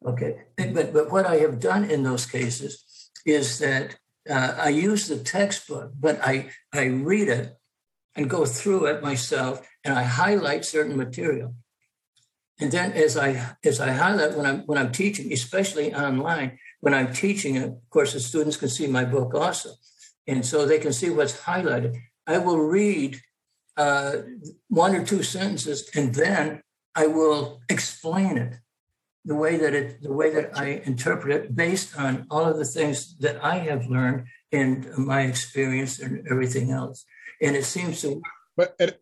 Okay, 0.04 0.32
but 0.56 0.92
but 0.92 1.10
what 1.10 1.26
I 1.26 1.36
have 1.36 1.60
done 1.60 1.84
in 1.90 2.02
those 2.02 2.26
cases 2.26 2.72
is 3.24 3.58
that 3.60 3.96
uh, 4.28 4.54
I 4.66 4.68
use 4.68 5.08
the 5.08 5.18
textbook, 5.18 5.92
but 5.98 6.20
I 6.22 6.50
I 6.74 6.84
read 7.10 7.28
it 7.28 7.56
and 8.20 8.28
go 8.28 8.44
through 8.44 8.84
it 8.84 9.02
myself, 9.02 9.66
and 9.82 9.94
I 9.94 10.02
highlight 10.02 10.66
certain 10.66 10.96
material. 10.96 11.54
And 12.60 12.70
then 12.70 12.92
as 12.92 13.16
I 13.16 13.56
as 13.64 13.80
I 13.80 13.92
highlight 13.92 14.36
when 14.36 14.44
I'm 14.44 14.60
when 14.66 14.76
I'm 14.76 14.92
teaching, 14.92 15.32
especially 15.32 15.94
online, 15.94 16.58
when 16.80 16.92
I'm 16.92 17.14
teaching, 17.14 17.56
of 17.56 17.78
course, 17.88 18.12
the 18.12 18.20
students 18.20 18.58
can 18.58 18.68
see 18.68 18.86
my 18.86 19.06
book 19.06 19.34
also, 19.34 19.70
and 20.26 20.44
so 20.44 20.66
they 20.66 20.78
can 20.78 20.92
see 20.92 21.08
what's 21.08 21.40
highlighted. 21.48 21.96
I 22.26 22.36
will 22.36 22.60
read 22.60 23.22
uh, 23.78 24.16
one 24.68 24.94
or 24.94 25.02
two 25.02 25.22
sentences, 25.22 25.88
and 25.94 26.14
then 26.14 26.62
I 26.94 27.06
will 27.06 27.62
explain 27.70 28.36
it 28.36 28.58
the 29.24 29.34
way 29.34 29.56
that 29.56 29.74
it 29.74 30.02
the 30.02 30.12
way 30.12 30.28
that 30.36 30.50
I 30.54 30.82
interpret 30.84 31.34
it 31.34 31.56
based 31.56 31.96
on 31.96 32.26
all 32.30 32.44
of 32.44 32.58
the 32.58 32.66
things 32.66 33.16
that 33.20 33.42
I 33.42 33.56
have 33.70 33.86
learned 33.86 34.26
and 34.52 34.86
my 34.98 35.22
experience 35.22 35.98
and 35.98 36.26
everything 36.30 36.70
else 36.70 37.06
and 37.40 37.56
it 37.56 37.64
seems 37.64 38.00
to. 38.02 38.20
But 38.56 38.74
and, 38.78 38.94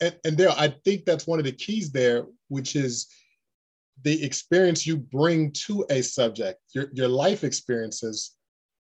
and, 0.00 0.16
and 0.24 0.36
Dale, 0.36 0.54
I 0.56 0.68
think 0.84 1.04
that's 1.04 1.26
one 1.26 1.38
of 1.38 1.44
the 1.44 1.52
keys 1.52 1.90
there, 1.90 2.26
which 2.48 2.76
is 2.76 3.06
the 4.02 4.24
experience 4.24 4.86
you 4.86 4.96
bring 4.96 5.52
to 5.52 5.84
a 5.90 6.02
subject. 6.02 6.60
Your 6.74 6.88
your 6.92 7.08
life 7.08 7.44
experiences 7.44 8.36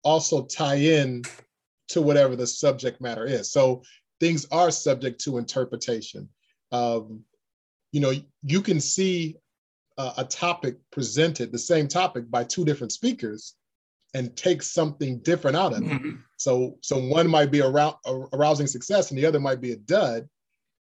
also 0.03 0.45
tie 0.45 0.75
in 0.75 1.23
to 1.89 2.01
whatever 2.01 2.35
the 2.35 2.47
subject 2.47 3.01
matter 3.01 3.25
is. 3.25 3.51
So 3.51 3.83
things 4.19 4.45
are 4.51 4.71
subject 4.71 5.21
to 5.21 5.37
interpretation. 5.37 6.29
Um, 6.71 7.21
you 7.91 7.99
know, 7.99 8.13
you 8.43 8.61
can 8.61 8.79
see 8.79 9.37
a, 9.97 10.13
a 10.19 10.23
topic 10.23 10.77
presented, 10.91 11.51
the 11.51 11.59
same 11.59 11.87
topic 11.87 12.29
by 12.31 12.43
two 12.43 12.63
different 12.63 12.93
speakers, 12.93 13.55
and 14.13 14.35
take 14.35 14.61
something 14.61 15.19
different 15.19 15.55
out 15.55 15.73
of 15.73 15.83
it. 15.83 15.89
Mm-hmm. 15.89 16.11
So, 16.37 16.77
so 16.81 16.97
one 16.97 17.27
might 17.27 17.51
be 17.51 17.59
arou- 17.59 17.97
arousing 18.33 18.67
success 18.67 19.09
and 19.09 19.17
the 19.17 19.25
other 19.25 19.39
might 19.39 19.61
be 19.61 19.71
a 19.71 19.77
dud, 19.77 20.27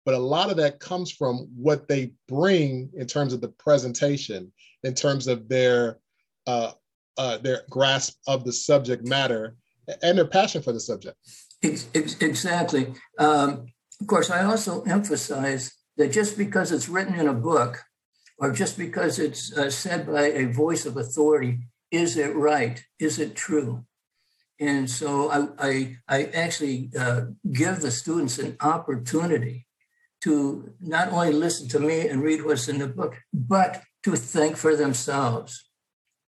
but 0.04 0.14
a 0.14 0.18
lot 0.18 0.50
of 0.50 0.56
that 0.56 0.80
comes 0.80 1.10
from 1.12 1.48
what 1.54 1.88
they 1.88 2.12
bring 2.28 2.90
in 2.94 3.06
terms 3.06 3.32
of 3.32 3.40
the 3.40 3.48
presentation, 3.48 4.52
in 4.82 4.94
terms 4.94 5.26
of 5.26 5.48
their 5.48 5.98
uh, 6.46 6.72
uh, 7.18 7.38
their 7.38 7.62
grasp 7.70 8.18
of 8.26 8.44
the 8.44 8.52
subject 8.52 9.06
matter 9.06 9.56
and 10.02 10.16
their 10.16 10.26
passion 10.26 10.62
for 10.62 10.72
the 10.72 10.80
subject. 10.80 11.16
Exactly. 11.62 12.94
Um, 13.18 13.66
of 14.00 14.06
course, 14.06 14.30
I 14.30 14.44
also 14.44 14.82
emphasize 14.82 15.72
that 15.96 16.10
just 16.10 16.36
because 16.36 16.72
it's 16.72 16.88
written 16.88 17.14
in 17.14 17.28
a 17.28 17.34
book 17.34 17.82
or 18.38 18.50
just 18.50 18.76
because 18.76 19.18
it's 19.18 19.56
uh, 19.56 19.70
said 19.70 20.06
by 20.06 20.22
a 20.22 20.46
voice 20.46 20.86
of 20.86 20.96
authority 20.96 21.60
is 21.92 22.16
it 22.16 22.34
right? 22.34 22.84
Is 22.98 23.20
it 23.20 23.36
true? 23.36 23.84
And 24.58 24.88
so 24.88 25.30
I, 25.30 25.68
I, 25.68 25.96
I 26.08 26.24
actually 26.24 26.90
uh, 26.98 27.22
give 27.52 27.80
the 27.80 27.90
students 27.90 28.38
an 28.38 28.56
opportunity 28.60 29.66
to 30.22 30.72
not 30.80 31.12
only 31.12 31.32
listen 31.32 31.68
to 31.68 31.80
me 31.80 32.08
and 32.08 32.22
read 32.22 32.44
what's 32.44 32.68
in 32.68 32.78
the 32.78 32.86
book, 32.86 33.16
but 33.32 33.82
to 34.04 34.16
think 34.16 34.56
for 34.56 34.74
themselves 34.76 35.68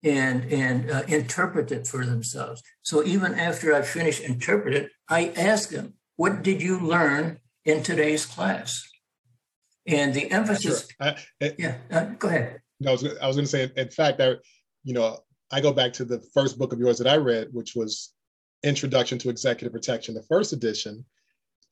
and, 0.04 0.52
and 0.52 0.92
uh, 0.92 1.04
interpret 1.08 1.72
it 1.72 1.88
for 1.88 2.06
themselves. 2.06 2.62
So 2.82 3.04
even 3.04 3.34
after 3.36 3.74
I 3.74 3.82
finish 3.82 4.20
interpreting 4.20 4.84
it, 4.84 4.92
I 5.10 5.34
ask 5.38 5.70
them, 5.70 5.94
what 6.18 6.44
did 6.44 6.62
you 6.62 6.80
learn 6.80 7.40
in 7.66 7.82
today's 7.82 8.26
class? 8.26 8.84
And 9.86 10.14
the 10.14 10.30
emphasis, 10.32 10.90
sure. 11.02 11.08
I, 11.08 11.16
I, 11.42 11.56
yeah, 11.58 11.78
uh, 11.90 12.06
go 12.20 12.28
ahead. 12.28 12.60
I 12.86 12.92
was, 12.92 13.06
I 13.06 13.26
was 13.26 13.38
going 13.38 13.46
to 13.46 13.52
say, 13.52 13.72
in 13.76 13.90
fact, 13.90 14.20
I, 14.20 14.36
you 14.84 14.94
know, 14.94 15.20
I 15.52 15.62
go 15.62 15.72
back 15.72 15.94
to 15.94 16.06
the 16.06 16.20
first 16.34 16.58
book 16.58 16.74
of 16.74 16.80
yours 16.80 16.98
that 16.98 17.08
I 17.08 17.18
read, 17.18 17.50
which 17.52 17.76
was 17.76 18.14
Introduction 18.64 19.18
to 19.20 19.30
Executive 19.30 19.72
Protection, 19.72 20.14
the 20.14 20.24
first 20.24 20.54
edition. 20.54 21.06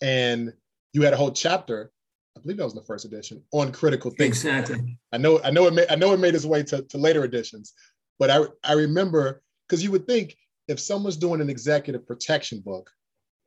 And 0.01 0.53
you 0.93 1.01
had 1.01 1.13
a 1.13 1.17
whole 1.17 1.31
chapter, 1.31 1.91
I 2.37 2.41
believe 2.41 2.57
that 2.57 2.63
was 2.63 2.73
in 2.73 2.79
the 2.79 2.85
first 2.85 3.05
edition, 3.05 3.43
on 3.51 3.71
critical 3.71 4.11
thinking. 4.11 4.27
Exactly. 4.27 4.97
I 5.11 5.17
know, 5.17 5.41
I 5.43 5.51
know 5.51 5.67
it 5.67 5.73
made, 5.73 5.87
I 5.89 5.95
know 5.95 6.13
it 6.13 6.19
made 6.19 6.35
its 6.35 6.45
way 6.45 6.63
to, 6.63 6.83
to 6.83 6.97
later 6.97 7.23
editions, 7.23 7.73
but 8.19 8.29
I, 8.29 8.43
I 8.63 8.73
remember 8.73 9.41
because 9.67 9.83
you 9.83 9.91
would 9.91 10.07
think 10.07 10.37
if 10.67 10.79
someone's 10.79 11.17
doing 11.17 11.41
an 11.41 11.49
executive 11.49 12.07
protection 12.07 12.59
book, 12.59 12.89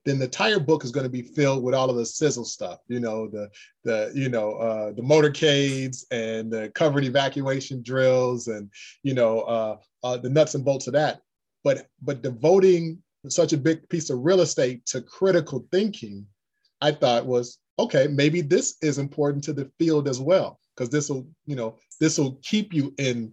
then 0.05 0.19
the 0.19 0.25
entire 0.25 0.61
book 0.61 0.85
is 0.85 0.91
going 0.91 1.05
to 1.05 1.11
be 1.11 1.23
filled 1.23 1.63
with 1.63 1.75
all 1.75 1.91
of 1.91 1.97
the 1.97 2.07
sizzle 2.07 2.45
stuff, 2.45 2.79
you 2.89 3.01
know, 3.01 3.29
the 3.29 3.51
the 3.85 4.11
you 4.15 4.29
know 4.29 4.53
uh, 4.53 4.93
the 4.93 5.03
motorcades 5.03 6.05
and 6.11 6.51
the 6.51 6.71
covered 6.75 7.05
evacuation 7.05 7.83
drills 7.83 8.49
and 8.49 8.71
you 9.03 9.15
know 9.15 9.41
uh, 9.41 9.77
uh, 10.03 10.17
the 10.17 10.29
nuts 10.29 10.55
and 10.55 10.65
bolts 10.65 10.87
of 10.87 10.95
that. 10.95 11.21
But 11.65 11.87
but 12.03 12.23
devoting 12.23 13.03
such 13.29 13.53
a 13.53 13.59
big 13.59 13.89
piece 13.89 14.11
of 14.11 14.21
real 14.21 14.41
estate 14.41 14.87
to 14.87 15.03
critical 15.03 15.67
thinking, 15.73 16.27
I 16.81 16.93
thought 16.93 17.27
was 17.27 17.59
okay. 17.79 18.07
Maybe 18.07 18.41
this 18.41 18.77
is 18.83 18.99
important 18.99 19.45
to 19.45 19.53
the 19.53 19.71
field 19.79 20.09
as 20.09 20.21
well 20.21 20.59
because 20.75 20.91
this 20.91 21.11
will 21.11 21.27
you 21.47 21.57
know 21.57 21.77
this 22.01 22.19
will 22.19 22.39
keep 22.43 22.73
you 22.73 22.95
in 22.99 23.33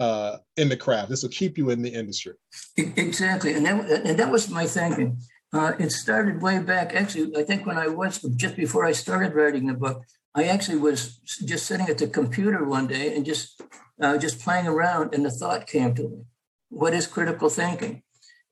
uh, 0.00 0.38
in 0.56 0.68
the 0.68 0.76
craft. 0.76 1.10
This 1.10 1.22
will 1.22 1.30
keep 1.30 1.58
you 1.58 1.70
in 1.70 1.82
the 1.82 1.90
industry. 1.92 2.34
Exactly, 2.76 3.54
and 3.54 3.66
that 3.66 3.90
and 4.06 4.18
that 4.18 4.30
was 4.30 4.48
my 4.50 4.66
thinking. 4.66 5.18
Uh, 5.52 5.72
it 5.78 5.90
started 5.92 6.42
way 6.42 6.58
back. 6.58 6.94
Actually, 6.94 7.36
I 7.36 7.44
think 7.44 7.64
when 7.64 7.78
I 7.78 7.86
was 7.86 8.18
just 8.36 8.56
before 8.56 8.84
I 8.84 8.92
started 8.92 9.34
writing 9.34 9.66
the 9.66 9.74
book, 9.74 10.02
I 10.34 10.44
actually 10.44 10.78
was 10.78 11.18
just 11.44 11.66
sitting 11.66 11.88
at 11.88 11.98
the 11.98 12.08
computer 12.08 12.64
one 12.64 12.86
day 12.86 13.14
and 13.14 13.24
just 13.24 13.60
uh, 14.00 14.18
just 14.18 14.40
playing 14.40 14.66
around, 14.66 15.14
and 15.14 15.24
the 15.24 15.30
thought 15.30 15.66
came 15.66 15.94
to 15.94 16.02
me: 16.02 16.24
What 16.68 16.94
is 16.94 17.06
critical 17.06 17.48
thinking? 17.48 18.02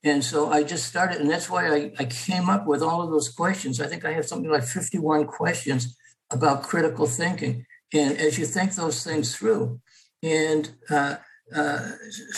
And 0.04 0.24
so 0.24 0.50
I 0.50 0.64
just 0.64 0.86
started, 0.86 1.20
and 1.20 1.30
that's 1.30 1.48
why 1.48 1.68
I, 1.68 1.92
I 1.98 2.04
came 2.04 2.48
up 2.48 2.66
with 2.66 2.82
all 2.82 3.02
of 3.02 3.10
those 3.10 3.28
questions. 3.28 3.80
I 3.80 3.86
think 3.86 4.04
I 4.04 4.12
have 4.12 4.26
something 4.26 4.50
like 4.50 4.64
51 4.64 5.26
questions 5.26 5.96
about 6.30 6.64
critical 6.64 7.06
thinking. 7.06 7.66
And 7.94 8.16
as 8.18 8.36
you 8.38 8.46
think 8.46 8.74
those 8.74 9.04
things 9.04 9.36
through, 9.36 9.80
and 10.22 10.70
uh, 10.90 11.16
uh, 11.54 11.90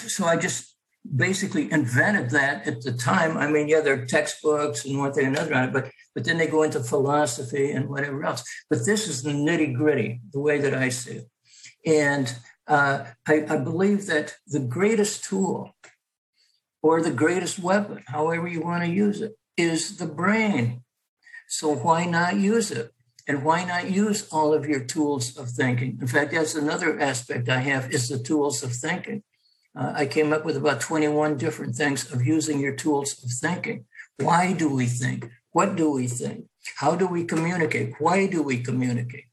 so 0.07 0.27
I 0.27 0.37
just 0.37 0.75
basically 1.17 1.71
invented 1.71 2.31
that 2.31 2.67
at 2.67 2.83
the 2.83 2.93
time. 2.93 3.37
I 3.37 3.49
mean, 3.49 3.69
yeah, 3.69 3.81
there 3.81 4.01
are 4.01 4.07
textbooks 4.07 4.85
and 4.85 4.99
one 4.99 5.13
thing 5.13 5.27
and 5.27 5.37
another 5.37 5.55
on 5.55 5.65
it, 5.65 5.73
but 5.73 5.91
but 6.15 6.25
then 6.25 6.39
they 6.39 6.47
go 6.47 6.63
into 6.63 6.81
philosophy 6.81 7.73
and 7.73 7.89
whatever 7.89 8.25
else. 8.25 8.45
But 8.71 8.87
this 8.87 9.09
is 9.09 9.23
the 9.23 9.33
nitty 9.33 9.75
gritty, 9.75 10.21
the 10.33 10.41
way 10.41 10.59
that 10.59 10.75
I 10.75 10.89
see 10.89 11.19
it. 11.19 11.29
And 11.85 12.35
uh, 12.67 13.05
I, 13.27 13.45
I 13.49 13.57
believe 13.59 14.07
that 14.07 14.37
the 14.47 14.61
greatest 14.61 15.25
tool 15.25 15.75
or 16.83 17.03
the 17.03 17.11
greatest 17.11 17.59
weapon, 17.59 18.05
however 18.07 18.47
you 18.47 18.61
want 18.61 18.85
to 18.85 18.91
use 18.91 19.21
it, 19.21 19.33
is 19.57 19.97
the 19.97 20.07
brain. 20.07 20.83
So 21.49 21.75
why 21.75 22.07
not 22.07 22.37
use 22.37 22.71
it? 22.71 22.91
And 23.27 23.43
why 23.43 23.65
not 23.65 23.91
use 23.91 24.29
all 24.31 24.53
of 24.53 24.67
your 24.67 24.85
tools 24.85 25.37
of 25.37 25.49
thinking? 25.49 25.99
In 26.01 26.07
fact, 26.07 26.33
that's 26.33 26.55
another 26.55 27.01
aspect 27.01 27.49
I 27.49 27.61
have 27.61 27.91
is 27.91 28.09
the 28.09 28.19
tools 28.19 28.63
of 28.63 28.73
thinking. 28.73 29.23
Uh, 29.77 29.93
I 29.97 30.07
came 30.07 30.33
up 30.33 30.45
with 30.45 30.57
about 30.57 30.81
21 30.81 31.37
different 31.39 31.75
things 31.75 32.13
of 32.13 32.25
using 32.25 32.61
your 32.61 32.77
tools 32.77 33.23
of 33.25 33.31
thinking. 33.31 33.87
Why 34.19 34.53
do 34.53 34.69
we 34.69 34.87
think? 34.87 35.31
What 35.55 35.77
do 35.77 35.87
we 35.93 36.09
think? 36.09 36.47
How 36.83 36.97
do 36.97 37.07
we 37.07 37.25
communicate? 37.25 37.95
Why 38.01 38.27
do 38.27 38.43
we 38.43 38.59
communicate? 38.59 39.27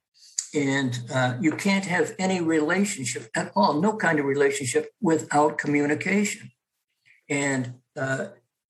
And 0.54 0.92
uh, 1.12 1.38
you 1.42 1.54
can't 1.54 1.86
have 1.86 2.14
any 2.20 2.40
relationship 2.42 3.24
at 3.36 3.52
all, 3.56 3.82
no 3.82 3.98
kind 3.98 4.20
of 4.20 4.26
relationship 4.26 4.92
without 5.02 5.58
communication. 5.58 6.52
And 7.28 7.64
uh, 7.98 8.28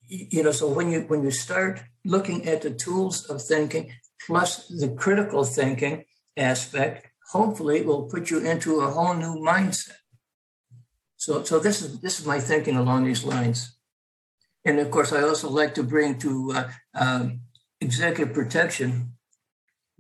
you 0.08 0.44
know, 0.44 0.54
so 0.54 0.70
when 0.70 0.92
you 0.94 1.02
when 1.12 1.24
you 1.24 1.32
start 1.32 1.84
looking 2.06 2.48
at 2.48 2.62
the 2.62 2.72
tools 2.72 3.26
of 3.30 3.42
thinking 3.42 3.92
plus 4.26 4.68
the 4.70 4.90
critical 5.04 5.44
thinking 5.44 6.06
aspect, 6.38 7.08
hopefully 7.34 7.80
it 7.80 7.86
will 7.86 8.04
put 8.04 8.30
you 8.32 8.40
into 8.40 8.80
a 8.80 8.92
whole 8.92 9.16
new 9.16 9.36
mindset. 9.52 10.02
So, 11.18 11.44
so 11.44 11.60
this 11.60 11.82
is 11.82 12.00
this 12.00 12.20
is 12.20 12.26
my 12.26 12.40
thinking 12.40 12.78
along 12.78 13.04
these 13.04 13.26
lines. 13.26 13.76
And 14.66 14.80
of 14.80 14.92
course, 14.92 15.12
I 15.12 15.22
also 15.24 15.50
like 15.50 15.74
to 15.76 15.84
bring 15.84 16.20
to 16.20 16.52
uh, 16.54 16.70
um, 16.94 17.42
executive 17.80 18.34
protection 18.34 19.14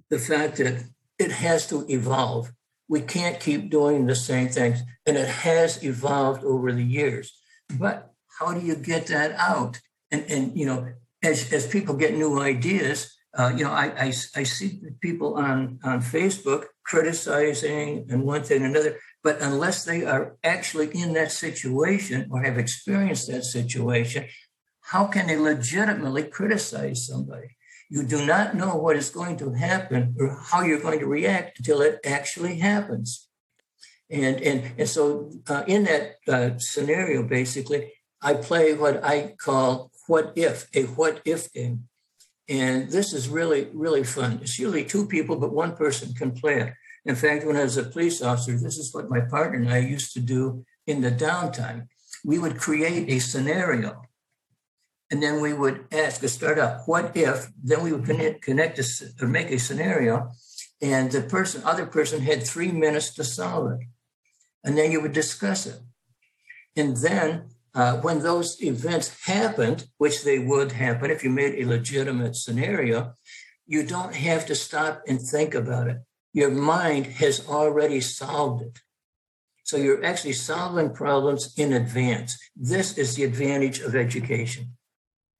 the 0.09 0.19
fact 0.19 0.57
that 0.57 0.83
it 1.17 1.31
has 1.31 1.67
to 1.67 1.85
evolve. 1.89 2.51
We 2.87 3.01
can't 3.01 3.39
keep 3.39 3.71
doing 3.71 4.05
the 4.05 4.15
same 4.15 4.49
things, 4.49 4.81
and 5.05 5.17
it 5.17 5.27
has 5.27 5.83
evolved 5.83 6.43
over 6.43 6.71
the 6.71 6.83
years. 6.83 7.33
But 7.79 8.11
how 8.39 8.53
do 8.53 8.59
you 8.59 8.75
get 8.75 9.07
that 9.07 9.31
out? 9.33 9.79
And 10.11 10.25
and 10.29 10.57
you 10.57 10.65
know, 10.65 10.93
as 11.23 11.51
as 11.53 11.67
people 11.67 11.95
get 11.95 12.13
new 12.13 12.39
ideas, 12.39 13.15
uh, 13.37 13.53
you 13.55 13.63
know, 13.63 13.71
I, 13.71 13.85
I, 13.97 14.07
I 14.35 14.43
see 14.43 14.81
people 14.99 15.35
on 15.35 15.79
on 15.83 16.01
Facebook 16.01 16.65
criticizing 16.83 18.07
and 18.09 18.23
one 18.23 18.43
thing 18.43 18.63
and 18.63 18.75
another, 18.75 18.97
but 19.23 19.41
unless 19.41 19.85
they 19.85 20.03
are 20.03 20.35
actually 20.43 20.89
in 20.93 21.13
that 21.13 21.31
situation 21.31 22.27
or 22.31 22.43
have 22.43 22.57
experienced 22.57 23.27
that 23.31 23.45
situation, 23.45 24.25
how 24.81 25.05
can 25.05 25.27
they 25.27 25.37
legitimately 25.37 26.23
criticize 26.23 27.07
somebody? 27.07 27.55
You 27.89 28.03
do 28.03 28.25
not 28.25 28.55
know 28.55 28.75
what 28.75 28.95
is 28.95 29.09
going 29.09 29.37
to 29.37 29.51
happen 29.51 30.15
or 30.19 30.39
how 30.43 30.61
you're 30.61 30.79
going 30.79 30.99
to 30.99 31.07
react 31.07 31.59
until 31.59 31.81
it 31.81 31.99
actually 32.05 32.57
happens. 32.59 33.27
And, 34.09 34.41
and, 34.41 34.71
and 34.77 34.89
so, 34.89 35.31
uh, 35.47 35.63
in 35.67 35.85
that 35.85 36.15
uh, 36.27 36.57
scenario, 36.57 37.23
basically, 37.23 37.93
I 38.21 38.35
play 38.35 38.73
what 38.73 39.03
I 39.03 39.35
call 39.37 39.91
what 40.07 40.33
if, 40.35 40.67
a 40.75 40.83
what 40.83 41.21
if 41.25 41.51
game. 41.53 41.87
And 42.49 42.89
this 42.89 43.13
is 43.13 43.29
really, 43.29 43.69
really 43.73 44.03
fun. 44.03 44.39
It's 44.41 44.59
usually 44.59 44.83
two 44.83 45.07
people, 45.07 45.37
but 45.37 45.53
one 45.53 45.75
person 45.75 46.13
can 46.13 46.31
play 46.31 46.59
it. 46.59 46.73
In 47.05 47.15
fact, 47.15 47.45
when 47.45 47.55
I 47.55 47.63
was 47.63 47.77
a 47.77 47.83
police 47.83 48.21
officer, 48.21 48.57
this 48.57 48.77
is 48.77 48.93
what 48.93 49.09
my 49.09 49.21
partner 49.21 49.59
and 49.59 49.69
I 49.69 49.79
used 49.79 50.13
to 50.13 50.19
do 50.19 50.65
in 50.85 51.01
the 51.01 51.11
downtime. 51.11 51.87
We 52.25 52.37
would 52.37 52.57
create 52.57 53.09
a 53.09 53.19
scenario 53.19 54.01
and 55.11 55.21
then 55.21 55.41
we 55.41 55.53
would 55.53 55.85
ask, 55.91 56.25
start 56.27 56.57
out, 56.57 56.81
what 56.87 57.15
if, 57.15 57.51
then 57.61 57.83
we 57.83 57.91
would 57.91 58.05
connect, 58.05 58.41
connect 58.41 58.79
a, 58.79 58.85
or 59.21 59.27
make 59.27 59.51
a 59.51 59.59
scenario 59.59 60.31
and 60.81 61.11
the 61.11 61.21
person, 61.21 61.61
other 61.63 61.85
person 61.85 62.21
had 62.21 62.41
three 62.41 62.71
minutes 62.71 63.13
to 63.15 63.23
solve 63.23 63.71
it. 63.73 63.79
And 64.63 64.77
then 64.77 64.91
you 64.91 65.01
would 65.01 65.13
discuss 65.13 65.67
it. 65.67 65.79
And 66.75 66.97
then 66.97 67.49
uh, 67.75 67.97
when 67.97 68.19
those 68.19 68.61
events 68.63 69.25
happened, 69.25 69.85
which 69.97 70.23
they 70.23 70.39
would 70.39 70.71
happen 70.71 71.11
if 71.11 71.23
you 71.23 71.29
made 71.29 71.55
a 71.55 71.67
legitimate 71.67 72.35
scenario, 72.35 73.13
you 73.67 73.85
don't 73.85 74.15
have 74.15 74.47
to 74.47 74.55
stop 74.55 75.03
and 75.07 75.21
think 75.21 75.53
about 75.53 75.87
it 75.87 75.97
your 76.33 76.51
mind 76.51 77.05
has 77.05 77.47
already 77.47 78.01
solved 78.01 78.63
it. 78.63 78.79
So 79.63 79.77
you're 79.77 80.03
actually 80.03 80.33
solving 80.33 80.93
problems 80.93 81.53
in 81.57 81.73
advance. 81.73 82.37
This 82.55 82.97
is 82.97 83.15
the 83.15 83.23
advantage 83.23 83.79
of 83.79 83.95
education. 83.95 84.77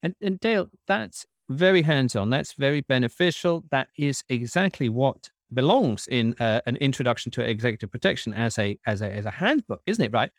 And, 0.03 0.15
and 0.22 0.39
Dale, 0.39 0.70
that's 0.88 1.25
very 1.50 1.81
hands 1.81 2.15
on. 2.15 2.29
That's 2.29 2.53
very 2.53 2.81
beneficial. 2.81 3.63
That 3.72 3.89
is 3.98 4.24
exactly 4.29 4.89
what 4.89 5.29
belongs 5.53 6.08
in 6.08 6.36
uh, 6.39 6.62
an 6.65 6.77
introduction 6.77 7.31
to 7.34 7.41
executive 7.41 7.91
protection 7.91 8.34
as 8.34 8.58
a, 8.58 8.79
as 8.86 9.01
a 9.01 9.12
as 9.12 9.25
a 9.25 9.31
handbook, 9.31 9.81
isn't 9.86 10.03
it? 10.03 10.13
Right. 10.13 10.31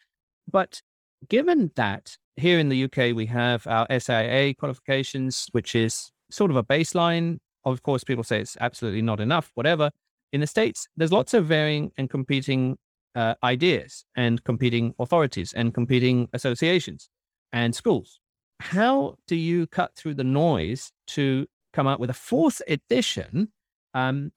But 0.51 0.81
given 1.29 1.71
that 1.77 2.17
here 2.37 2.59
in 2.59 2.71
the 2.71 2.85
UK 2.85 3.15
we 3.15 3.27
have 3.27 3.67
our 3.67 3.87
SIA 3.91 4.55
qualifications, 4.55 5.49
which 5.53 5.75
is 5.75 6.11
sort 6.31 6.51
of 6.51 6.57
a 6.57 6.65
baseline. 6.65 7.39
Of 7.65 7.83
course, 7.83 8.03
people 8.03 8.25
say 8.25 8.41
it's 8.41 8.57
absolutely 8.61 9.03
not 9.03 9.21
enough, 9.21 9.53
whatever 9.55 9.91
in 10.33 10.41
the 10.41 10.47
States, 10.47 10.89
there's 10.97 11.13
lots 11.13 11.35
of 11.35 11.47
varying 11.47 11.93
and 11.99 12.09
competing 12.09 12.79
uh, 13.15 13.35
ideas 13.45 14.05
and 14.17 14.43
competing 14.45 14.95
authorities 14.99 15.53
and 15.53 15.75
competing 15.75 16.29
associations 16.33 17.11
and 17.53 17.75
schools. 17.75 18.19
How 18.63 19.17
do 19.27 19.35
you 19.35 19.67
cut 19.67 19.97
through 19.97 20.15
the 20.15 20.25
noise 20.25 20.93
to 21.09 21.47
come 21.73 21.89
out 21.89 21.99
with 21.99 22.11
a 22.11 22.15
fourth 22.15 22.63
edition? 22.69 23.51
Um, 23.93 24.31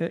uh, 0.00 0.08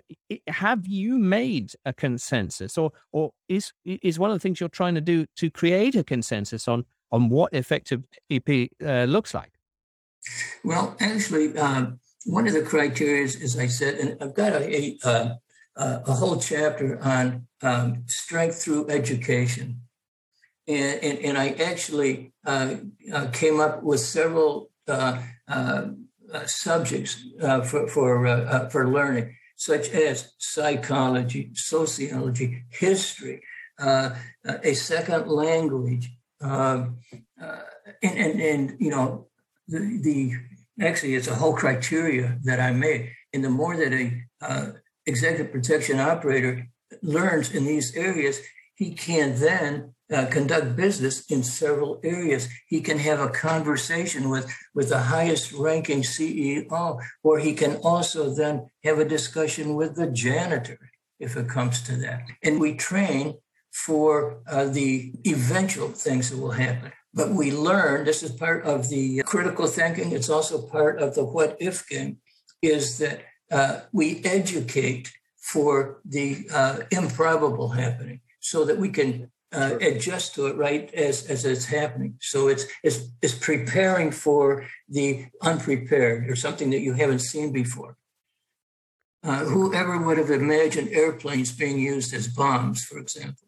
have 0.47 0.87
you 0.87 1.19
made 1.19 1.73
a 1.85 1.93
consensus, 1.93 2.77
or 2.77 2.91
or 3.11 3.31
is 3.49 3.73
is 3.85 4.17
one 4.17 4.31
of 4.31 4.35
the 4.35 4.39
things 4.39 4.59
you're 4.59 4.69
trying 4.69 4.95
to 4.95 5.01
do 5.01 5.25
to 5.35 5.51
create 5.51 5.95
a 5.95 6.03
consensus 6.05 6.67
on 6.69 6.85
on 7.11 7.29
what 7.29 7.53
effective 7.53 8.03
EP 8.31 8.69
uh, 8.83 9.03
looks 9.03 9.33
like? 9.33 9.51
Well, 10.63 10.95
actually, 11.01 11.55
um, 11.57 11.99
one 12.25 12.47
of 12.47 12.53
the 12.53 12.63
criteria 12.63 13.23
as 13.25 13.59
I 13.59 13.67
said, 13.67 13.95
and 13.95 14.17
I've 14.21 14.33
got 14.33 14.53
a, 14.53 14.97
a, 15.03 15.37
a 15.75 16.13
whole 16.13 16.39
chapter 16.39 16.97
on 17.03 17.45
um, 17.61 18.03
strength 18.07 18.63
through 18.63 18.89
education. 18.89 19.81
And, 20.69 21.03
and, 21.03 21.19
and 21.19 21.37
I 21.37 21.49
actually 21.49 22.31
uh, 22.45 22.75
uh, 23.11 23.27
came 23.33 23.59
up 23.59 23.83
with 23.83 23.99
several 23.99 24.69
uh, 24.87 25.21
uh 25.47 25.87
subjects 26.45 27.23
uh, 27.41 27.61
for, 27.61 27.87
for, 27.87 28.27
uh, 28.27 28.69
for 28.69 28.87
learning, 28.87 29.35
such 29.55 29.89
as 29.89 30.33
psychology, 30.37 31.49
sociology, 31.55 32.63
history, 32.69 33.41
a 33.79 34.73
second 34.75 35.27
language, 35.27 36.11
um, 36.41 36.99
and, 38.03 38.17
and, 38.17 38.41
and, 38.41 38.77
you 38.79 38.91
know, 38.91 39.27
the, 39.67 39.99
the 40.03 40.33
actually 40.85 41.15
it's 41.15 41.27
a 41.27 41.35
whole 41.35 41.55
criteria 41.55 42.37
that 42.43 42.59
I 42.59 42.71
made. 42.71 43.11
And 43.33 43.43
the 43.43 43.49
more 43.49 43.75
that 43.75 43.93
a 43.93 44.21
uh, 44.41 44.71
executive 45.05 45.51
protection 45.51 45.99
operator 45.99 46.67
learns 47.01 47.51
in 47.51 47.65
these 47.65 47.95
areas, 47.95 48.39
he 48.75 48.93
can 48.93 49.39
then 49.39 49.93
uh, 50.11 50.25
conduct 50.27 50.75
business 50.75 51.25
in 51.29 51.43
several 51.43 51.99
areas. 52.03 52.47
He 52.67 52.81
can 52.81 52.97
have 52.99 53.19
a 53.19 53.29
conversation 53.29 54.29
with, 54.29 54.51
with 54.73 54.89
the 54.89 54.99
highest 54.99 55.51
ranking 55.53 56.01
CEO, 56.01 56.99
or 57.23 57.39
he 57.39 57.53
can 57.53 57.75
also 57.77 58.33
then 58.33 58.69
have 58.83 58.99
a 58.99 59.05
discussion 59.05 59.75
with 59.75 59.95
the 59.95 60.07
janitor 60.07 60.79
if 61.19 61.35
it 61.35 61.49
comes 61.49 61.81
to 61.83 61.95
that. 61.97 62.23
And 62.43 62.59
we 62.59 62.75
train 62.75 63.35
for 63.71 64.41
uh, 64.49 64.65
the 64.65 65.13
eventual 65.27 65.89
things 65.89 66.29
that 66.29 66.37
will 66.37 66.51
happen. 66.51 66.91
But 67.13 67.31
we 67.31 67.51
learn, 67.51 68.05
this 68.05 68.23
is 68.23 68.31
part 68.31 68.63
of 68.63 68.89
the 68.89 69.23
critical 69.23 69.67
thinking, 69.67 70.11
it's 70.11 70.29
also 70.29 70.61
part 70.61 70.99
of 70.99 71.15
the 71.15 71.25
what 71.25 71.57
if 71.59 71.87
game, 71.87 72.17
is 72.61 72.97
that 72.99 73.21
uh, 73.51 73.81
we 73.91 74.21
educate 74.23 75.11
for 75.37 76.01
the 76.05 76.47
uh, 76.53 76.79
improbable 76.91 77.69
happening 77.69 78.21
so 78.39 78.63
that 78.65 78.77
we 78.77 78.89
can 78.89 79.31
uh, 79.51 79.77
adjust 79.81 80.35
to 80.35 80.47
it 80.47 80.55
right 80.55 80.93
as, 80.93 81.25
as 81.27 81.45
it's 81.45 81.65
happening. 81.65 82.15
So 82.21 82.47
it's, 82.47 82.65
it's, 82.83 83.09
it's 83.21 83.33
preparing 83.33 84.11
for 84.11 84.65
the 84.87 85.25
unprepared 85.41 86.29
or 86.29 86.35
something 86.35 86.69
that 86.69 86.81
you 86.81 86.93
haven't 86.93 87.19
seen 87.19 87.51
before. 87.51 87.97
Uh, 89.23 89.43
whoever 89.45 89.97
would 89.97 90.17
have 90.17 90.29
imagined 90.29 90.89
airplanes 90.89 91.51
being 91.51 91.79
used 91.79 92.13
as 92.13 92.27
bombs, 92.27 92.85
for 92.85 92.99
example? 92.99 93.47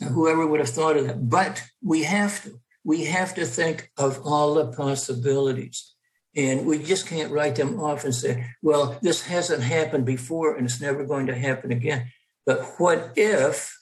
Uh, 0.00 0.06
whoever 0.06 0.46
would 0.46 0.60
have 0.60 0.68
thought 0.68 0.96
of 0.96 1.06
that? 1.06 1.28
But 1.28 1.62
we 1.82 2.04
have 2.04 2.42
to 2.44 2.60
we 2.86 3.06
have 3.06 3.34
to 3.34 3.44
think 3.44 3.90
of 3.98 4.20
all 4.24 4.54
the 4.54 4.68
possibilities. 4.68 5.92
And 6.36 6.66
we 6.66 6.78
just 6.78 7.08
can't 7.08 7.32
write 7.32 7.56
them 7.56 7.80
off 7.80 8.04
and 8.04 8.14
say, 8.14 8.46
well, 8.62 8.96
this 9.02 9.26
hasn't 9.26 9.64
happened 9.64 10.06
before 10.06 10.54
and 10.54 10.66
it's 10.66 10.80
never 10.80 11.04
going 11.04 11.26
to 11.26 11.34
happen 11.34 11.72
again. 11.72 12.12
But 12.44 12.62
what 12.78 13.14
if, 13.16 13.76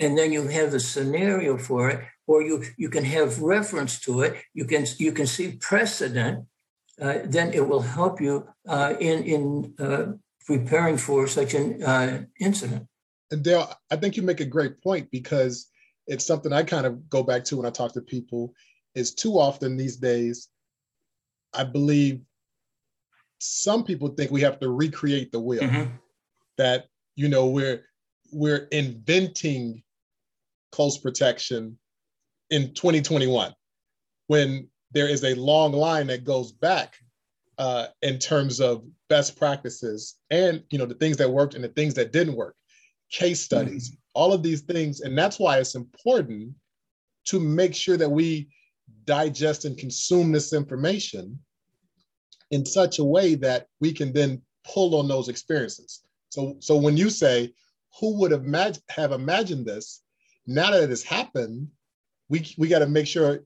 and 0.00 0.16
then 0.18 0.32
you 0.32 0.48
have 0.48 0.72
the 0.72 0.80
scenario 0.80 1.56
for 1.58 1.90
it, 1.90 2.00
or 2.26 2.42
you, 2.42 2.64
you 2.76 2.88
can 2.88 3.04
have 3.04 3.40
reference 3.40 4.00
to 4.00 4.22
it, 4.22 4.34
you 4.54 4.64
can, 4.64 4.86
you 4.98 5.12
can 5.12 5.26
see 5.26 5.52
precedent, 5.52 6.46
uh, 7.00 7.18
then 7.24 7.52
it 7.52 7.66
will 7.68 7.82
help 7.82 8.20
you 8.20 8.48
uh, 8.68 8.94
in, 9.00 9.22
in 9.24 9.74
uh, 9.78 10.06
preparing 10.46 10.96
for 10.96 11.26
such 11.26 11.54
an 11.54 11.82
uh, 11.82 12.22
incident. 12.40 12.86
And 13.30 13.42
Dale, 13.42 13.72
I 13.90 13.96
think 13.96 14.16
you 14.16 14.22
make 14.22 14.40
a 14.40 14.44
great 14.44 14.82
point 14.82 15.10
because 15.10 15.68
it's 16.06 16.26
something 16.26 16.52
I 16.52 16.62
kind 16.64 16.86
of 16.86 17.08
go 17.08 17.22
back 17.22 17.44
to 17.44 17.56
when 17.56 17.66
I 17.66 17.70
talk 17.70 17.92
to 17.92 18.00
people 18.00 18.54
is 18.94 19.14
too 19.14 19.38
often 19.38 19.76
these 19.76 19.96
days, 19.96 20.48
I 21.54 21.64
believe 21.64 22.22
some 23.38 23.84
people 23.84 24.08
think 24.08 24.30
we 24.30 24.40
have 24.42 24.58
to 24.60 24.68
recreate 24.68 25.30
the 25.30 25.40
wheel. 25.40 25.62
Mm-hmm. 25.62 25.90
That, 26.58 26.86
you 27.16 27.28
know, 27.28 27.46
we're 27.46 27.84
we're 28.32 28.68
inventing 28.70 29.82
close 30.72 30.98
protection 30.98 31.78
in 32.50 32.72
2021 32.74 33.52
when 34.26 34.68
there 34.92 35.08
is 35.08 35.24
a 35.24 35.34
long 35.34 35.72
line 35.72 36.06
that 36.08 36.24
goes 36.24 36.52
back 36.52 36.96
uh, 37.58 37.86
in 38.02 38.18
terms 38.18 38.60
of 38.60 38.84
best 39.08 39.36
practices 39.36 40.16
and 40.30 40.62
you 40.70 40.78
know 40.78 40.86
the 40.86 40.94
things 40.94 41.16
that 41.16 41.30
worked 41.30 41.54
and 41.54 41.64
the 41.64 41.68
things 41.68 41.94
that 41.94 42.12
didn't 42.12 42.34
work 42.34 42.56
case 43.10 43.40
studies 43.40 43.96
all 44.14 44.32
of 44.32 44.42
these 44.42 44.62
things. 44.62 45.00
And 45.00 45.16
that's 45.16 45.38
why 45.38 45.58
it's 45.58 45.74
important 45.74 46.54
to 47.26 47.40
make 47.40 47.74
sure 47.74 47.96
that 47.96 48.10
we 48.10 48.48
digest 49.04 49.64
and 49.64 49.76
consume 49.78 50.32
this 50.32 50.52
information 50.52 51.38
in 52.50 52.66
such 52.66 52.98
a 52.98 53.04
way 53.04 53.34
that 53.36 53.66
we 53.80 53.92
can 53.92 54.12
then 54.12 54.42
pull 54.66 54.96
on 54.96 55.06
those 55.06 55.28
experiences. 55.28 56.02
So, 56.30 56.56
so 56.60 56.76
when 56.76 56.96
you 56.96 57.10
say, 57.10 57.52
who 57.98 58.18
would 58.18 58.30
have, 58.32 58.42
imag- 58.42 58.82
have 58.88 59.12
imagined 59.12 59.66
this? 59.66 60.02
Now 60.46 60.70
that 60.70 60.82
it 60.82 60.90
has 60.90 61.02
happened, 61.02 61.68
we, 62.28 62.46
we 62.58 62.68
got 62.68 62.80
to 62.80 62.86
make 62.86 63.06
sure, 63.06 63.40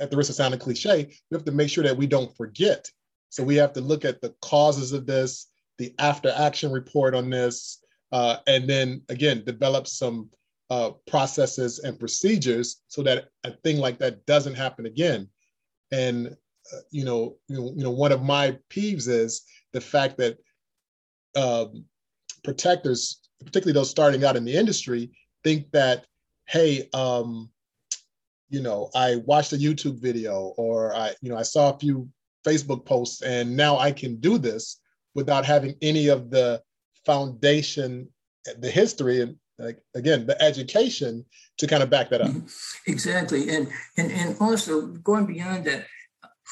at 0.00 0.10
the 0.10 0.16
risk 0.16 0.30
of 0.30 0.36
sounding 0.36 0.60
cliche, 0.60 1.06
we 1.30 1.34
have 1.34 1.44
to 1.44 1.52
make 1.52 1.70
sure 1.70 1.84
that 1.84 1.96
we 1.96 2.06
don't 2.06 2.36
forget. 2.36 2.88
So 3.30 3.42
we 3.42 3.56
have 3.56 3.72
to 3.74 3.80
look 3.80 4.04
at 4.04 4.20
the 4.20 4.34
causes 4.42 4.92
of 4.92 5.06
this, 5.06 5.48
the 5.78 5.94
after 5.98 6.32
action 6.36 6.72
report 6.72 7.14
on 7.14 7.30
this, 7.30 7.82
uh, 8.12 8.38
and 8.46 8.68
then 8.68 9.02
again, 9.08 9.44
develop 9.44 9.86
some 9.86 10.30
uh, 10.68 10.90
processes 11.06 11.80
and 11.80 11.98
procedures 11.98 12.82
so 12.88 13.02
that 13.02 13.28
a 13.44 13.52
thing 13.64 13.78
like 13.78 13.98
that 13.98 14.26
doesn't 14.26 14.54
happen 14.54 14.86
again. 14.86 15.28
And 15.92 16.36
uh, 16.72 16.80
you 16.90 17.04
know, 17.04 17.36
you 17.48 17.72
know, 17.76 17.90
one 17.90 18.12
of 18.12 18.22
my 18.22 18.58
peeves 18.68 19.08
is 19.08 19.42
the 19.72 19.80
fact 19.80 20.18
that 20.18 20.38
um, 21.36 21.84
protectors, 22.44 23.20
particularly 23.44 23.72
those 23.72 23.90
starting 23.90 24.24
out 24.24 24.36
in 24.36 24.44
the 24.44 24.56
industry, 24.56 25.10
think 25.44 25.70
that, 25.72 26.06
hey, 26.50 26.88
um, 26.94 27.48
you 28.48 28.60
know, 28.60 28.90
I 28.92 29.16
watched 29.24 29.52
a 29.52 29.56
YouTube 29.56 30.00
video 30.00 30.52
or 30.56 30.94
I, 30.94 31.14
you 31.22 31.30
know, 31.30 31.38
I 31.38 31.42
saw 31.42 31.72
a 31.72 31.78
few 31.78 32.08
Facebook 32.44 32.84
posts 32.84 33.22
and 33.22 33.56
now 33.56 33.78
I 33.78 33.92
can 33.92 34.16
do 34.16 34.36
this 34.36 34.80
without 35.14 35.44
having 35.44 35.76
any 35.80 36.08
of 36.08 36.30
the 36.30 36.60
foundation, 37.06 38.08
the 38.58 38.68
history, 38.68 39.22
and 39.22 39.36
like 39.60 39.78
again, 39.94 40.26
the 40.26 40.40
education 40.42 41.24
to 41.58 41.68
kind 41.68 41.84
of 41.84 41.90
back 41.90 42.10
that 42.10 42.20
up. 42.20 42.32
Exactly. 42.86 43.48
And 43.50 43.68
and 43.96 44.10
and 44.10 44.36
also 44.40 44.86
going 44.86 45.26
beyond 45.26 45.66
that, 45.66 45.86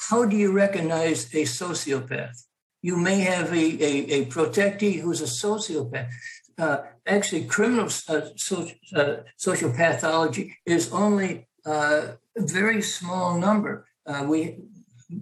how 0.08 0.24
do 0.24 0.36
you 0.36 0.52
recognize 0.52 1.24
a 1.34 1.42
sociopath? 1.42 2.36
You 2.82 2.96
may 2.96 3.18
have 3.20 3.52
a, 3.52 3.66
a, 3.90 3.92
a 4.20 4.26
protectee 4.26 5.00
who's 5.00 5.20
a 5.20 5.24
sociopath. 5.24 6.12
Uh, 6.58 6.78
actually, 7.06 7.44
criminal 7.44 7.88
uh, 8.08 8.20
so, 8.36 8.68
uh, 8.94 9.16
social 9.36 9.70
pathology 9.70 10.56
is 10.66 10.92
only 10.92 11.46
uh, 11.64 12.12
a 12.36 12.42
very 12.42 12.82
small 12.82 13.38
number. 13.38 13.86
Uh, 14.06 14.24
we 14.28 14.56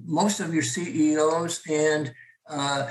most 0.04 0.40
of 0.40 0.52
your 0.52 0.62
CEOs 0.62 1.60
and 1.68 2.12
uh, 2.48 2.88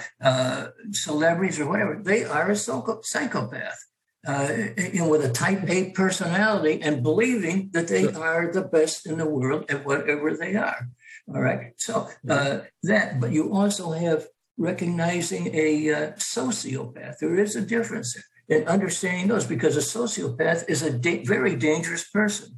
celebrities 0.91 1.59
or 1.59 1.67
whatever, 1.67 1.99
they 2.01 2.23
are 2.23 2.51
a 2.51 2.55
psychopath. 2.55 3.79
you 4.27 4.99
know, 4.99 5.09
with 5.09 5.25
a 5.25 5.31
type 5.31 5.63
A 5.67 5.91
personality 5.91 6.81
and 6.81 7.03
believing 7.03 7.69
that 7.73 7.87
they 7.87 8.07
are 8.07 8.51
the 8.51 8.61
best 8.61 9.07
in 9.07 9.17
the 9.17 9.25
world 9.25 9.65
at 9.69 9.85
whatever 9.85 10.35
they 10.35 10.55
are. 10.55 10.87
All 11.27 11.41
right. 11.41 11.73
So 11.77 12.07
uh, 12.29 12.59
that, 12.83 13.19
but 13.19 13.31
you 13.31 13.53
also 13.53 13.91
have 13.91 14.27
recognizing 14.57 15.53
a 15.53 15.93
uh, 15.93 16.11
sociopath. 16.13 17.17
There 17.19 17.37
is 17.37 17.55
a 17.55 17.61
difference 17.61 18.15
in 18.47 18.67
understanding 18.67 19.27
those 19.27 19.45
because 19.45 19.75
a 19.77 19.79
sociopath 19.79 20.65
is 20.67 20.83
a 20.83 20.91
da- 20.91 21.23
very 21.23 21.55
dangerous 21.55 22.03
person. 22.09 22.57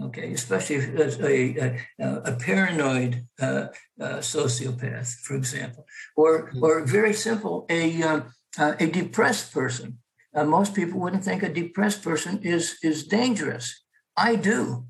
Okay, 0.00 0.32
especially 0.34 0.76
a, 0.76 1.78
a, 1.98 2.06
a 2.30 2.32
paranoid 2.36 3.26
uh, 3.40 3.68
uh, 3.98 4.18
sociopath, 4.20 5.14
for 5.20 5.34
example, 5.34 5.86
or 6.16 6.50
hmm. 6.50 6.62
or 6.62 6.84
very 6.84 7.14
simple, 7.14 7.64
a 7.70 8.02
um, 8.02 8.34
uh, 8.58 8.74
a 8.78 8.86
depressed 8.86 9.54
person. 9.54 9.98
Uh, 10.34 10.44
most 10.44 10.74
people 10.74 11.00
wouldn't 11.00 11.24
think 11.24 11.42
a 11.42 11.48
depressed 11.48 12.02
person 12.02 12.40
is 12.42 12.76
is 12.82 13.06
dangerous. 13.06 13.84
I 14.18 14.36
do, 14.36 14.84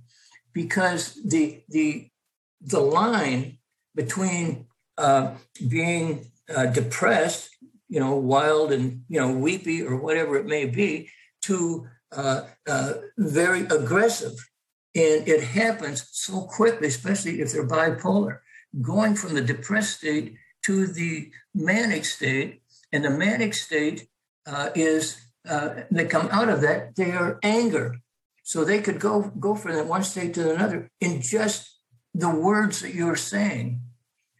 because 0.53 1.15
the 1.25 1.63
the 1.69 2.11
the 2.61 2.81
line 2.81 3.59
between 3.95 4.67
uh, 4.99 5.35
being 5.69 6.33
uh, 6.55 6.67
depressed, 6.67 7.51
you 7.89 8.01
know, 8.01 8.15
wild 8.17 8.73
and 8.73 9.03
you 9.09 9.21
know 9.21 9.33
weepy 9.33 9.83
or 9.83 9.97
whatever 9.97 10.37
it 10.37 10.47
may 10.47 10.67
be, 10.67 11.11
to 11.43 11.87
uh, 12.13 12.43
uh, 12.69 12.95
very 13.19 13.61
aggressive, 13.67 14.35
and 14.95 15.29
it 15.29 15.43
happens 15.43 16.09
so 16.13 16.43
quickly, 16.43 16.89
especially 16.89 17.41
if 17.41 17.53
they're 17.53 17.67
bipolar, 17.67 18.39
going 18.83 19.15
from 19.15 19.35
the 19.35 19.43
depressed 19.43 19.99
state 19.99 20.35
to 20.65 20.87
the 20.87 21.31
manic 21.55 22.05
state, 22.05 22.63
and 22.93 23.05
the 23.05 23.11
manic 23.11 23.55
state 23.55 24.09
uh, 24.47 24.71
is 24.75 25.21
uh, 25.49 25.83
they 25.91 26.07
come 26.07 26.29
out 26.33 26.49
of 26.49 26.61
that 26.61 26.97
they 26.97 27.13
are 27.13 27.39
anger, 27.43 27.97
so 28.43 28.65
they 28.65 28.81
could 28.81 28.99
go 28.99 29.33
go 29.39 29.55
from 29.55 29.89
one 29.89 30.03
state 30.03 30.35
to 30.35 30.55
another 30.55 30.91
in 31.01 31.21
just 31.21 31.79
the 32.15 32.31
words 32.31 32.81
that 32.81 32.95
you're 32.95 33.17
saying. 33.17 33.81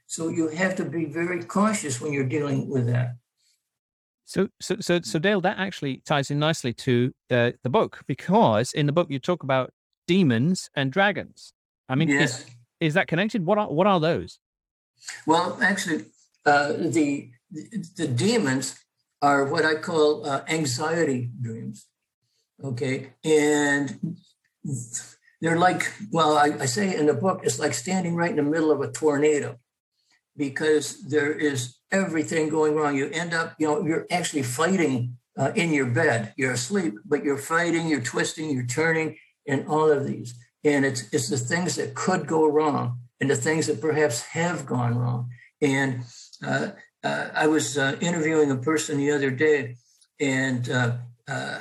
So 0.07 0.29
you 0.29 0.49
have 0.49 0.77
to 0.77 0.85
be 0.85 1.05
very 1.05 1.43
cautious 1.43 2.01
when 2.01 2.13
you're 2.13 2.29
dealing 2.29 2.69
with 2.71 2.87
that. 2.87 3.17
So, 4.27 4.49
so, 4.61 4.77
so, 4.81 5.01
so, 5.03 5.19
Dale, 5.21 5.41
that 5.43 5.57
actually 5.59 6.03
ties 6.05 6.33
in 6.33 6.41
nicely 6.41 6.75
to 6.75 7.15
uh, 7.31 7.53
the 7.63 7.71
book 7.71 8.03
because 8.09 8.73
in 8.73 8.87
the 8.87 8.93
book 8.93 9.09
you 9.09 9.21
talk 9.21 9.45
about 9.45 9.71
demons 10.09 10.69
and 10.75 10.93
dragons. 10.93 11.53
I 11.89 11.95
mean, 11.95 12.09
yes. 12.09 12.41
is, 12.41 12.47
is 12.81 12.95
that 12.95 13.07
connected? 13.07 13.47
What 13.47 13.57
are 13.57 13.69
what 13.69 13.87
are 13.87 14.01
those? 14.01 14.41
Well, 15.27 15.57
actually, 15.63 16.07
uh, 16.45 16.73
the 16.73 17.31
the 17.97 18.09
demons 18.09 18.77
are 19.23 19.45
what 19.45 19.65
I 19.65 19.77
call 19.77 20.27
uh, 20.27 20.43
anxiety 20.49 21.31
dreams. 21.41 21.87
Okay, 22.65 23.13
and 23.25 24.17
they're 25.41 25.59
like, 25.59 25.93
well, 26.11 26.37
I, 26.37 26.47
I 26.61 26.67
say 26.67 26.97
in 26.97 27.07
the 27.07 27.15
book, 27.15 27.43
it's 27.45 27.61
like 27.61 27.75
standing 27.75 28.17
right 28.17 28.31
in 28.31 28.37
the 28.37 28.43
middle 28.43 28.73
of 28.73 28.81
a 28.81 28.91
tornado 28.91 29.59
because 30.37 31.07
there 31.07 31.33
is 31.33 31.76
everything 31.93 32.49
going 32.49 32.75
wrong. 32.75 32.97
You 32.97 33.09
end 33.11 33.35
up, 33.35 33.55
you 33.59 33.67
know, 33.67 33.85
you're 33.85 34.07
actually 34.11 34.43
fighting 34.43 35.17
uh, 35.39 35.53
in 35.55 35.73
your 35.73 35.87
bed. 35.87 36.33
You're 36.37 36.53
asleep, 36.53 36.95
but 37.05 37.25
you're 37.25 37.39
fighting, 37.39 37.89
you're 37.89 38.01
twisting, 38.01 38.51
you're 38.51 38.67
turning, 38.67 39.17
and 39.47 39.67
all 39.69 39.91
of 39.91 40.07
these. 40.07 40.35
And 40.65 40.85
it's 40.85 41.13
it's 41.13 41.29
the 41.29 41.39
things 41.39 41.77
that 41.77 41.95
could 41.95 42.27
go 42.27 42.47
wrong 42.47 42.99
and 43.21 43.31
the 43.31 43.37
things 43.37 43.67
that 43.67 43.81
perhaps 43.81 44.23
have 44.23 44.67
gone 44.67 44.99
wrong. 44.99 45.31
And 45.61 46.03
uh, 46.45 46.71
uh, 47.05 47.29
I 47.35 47.47
was 47.47 47.79
uh, 47.79 47.97
interviewing 48.01 48.51
a 48.51 48.57
person 48.57 48.99
the 48.99 49.13
other 49.13 49.31
day, 49.31 49.77
and 50.21 50.69
uh, 50.69 50.97
uh, 51.29 51.61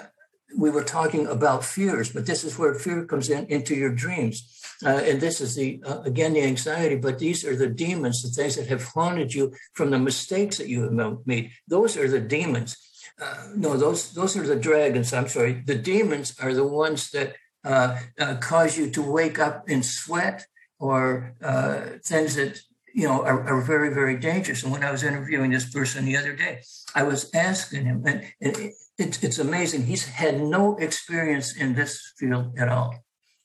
we 0.57 0.69
were 0.69 0.83
talking 0.83 1.27
about 1.27 1.63
fears, 1.63 2.11
but 2.11 2.25
this 2.25 2.43
is 2.43 2.57
where 2.57 2.73
fear 2.73 3.05
comes 3.05 3.29
in 3.29 3.45
into 3.47 3.75
your 3.75 3.93
dreams. 3.93 4.64
Uh, 4.83 5.01
and 5.05 5.21
this 5.21 5.41
is 5.41 5.55
the, 5.55 5.81
uh, 5.85 6.01
again, 6.01 6.33
the 6.33 6.41
anxiety, 6.41 6.95
but 6.95 7.19
these 7.19 7.45
are 7.45 7.55
the 7.55 7.67
demons, 7.67 8.21
the 8.21 8.29
things 8.29 8.55
that 8.55 8.67
have 8.67 8.83
haunted 8.83 9.33
you 9.33 9.53
from 9.73 9.91
the 9.91 9.99
mistakes 9.99 10.57
that 10.57 10.67
you 10.67 10.83
have 10.83 11.25
made. 11.25 11.51
Those 11.67 11.97
are 11.97 12.07
the 12.07 12.19
demons. 12.19 12.75
Uh, 13.21 13.47
no, 13.55 13.77
those, 13.77 14.11
those 14.13 14.35
are 14.35 14.45
the 14.45 14.55
dragons. 14.55 15.13
I'm 15.13 15.29
sorry. 15.29 15.63
The 15.65 15.75
demons 15.75 16.35
are 16.41 16.53
the 16.53 16.67
ones 16.67 17.11
that 17.11 17.35
uh, 17.63 17.97
uh, 18.19 18.35
cause 18.35 18.77
you 18.77 18.89
to 18.91 19.01
wake 19.01 19.39
up 19.39 19.69
in 19.69 19.83
sweat 19.83 20.45
or 20.79 21.35
uh, 21.41 21.81
things 22.03 22.35
that 22.35 22.59
you 22.95 23.07
know, 23.07 23.23
are, 23.23 23.43
are, 23.43 23.61
very, 23.61 23.93
very 23.93 24.17
dangerous. 24.17 24.63
And 24.63 24.71
when 24.71 24.83
I 24.83 24.89
was 24.89 25.03
interviewing 25.03 25.51
this 25.51 25.69
person 25.69 26.05
the 26.05 26.15
other 26.15 26.33
day, 26.33 26.61
I 26.95 27.03
was 27.03 27.29
asking 27.35 27.85
him, 27.85 28.03
and, 28.05 28.23
and 28.39 28.71
it's, 28.97 29.21
it's 29.21 29.37
amazing. 29.37 29.85
He's 29.85 30.05
had 30.07 30.39
no 30.39 30.77
experience 30.77 31.57
in 31.57 31.75
this 31.75 32.13
field 32.17 32.57
at 32.57 32.69
all, 32.69 32.95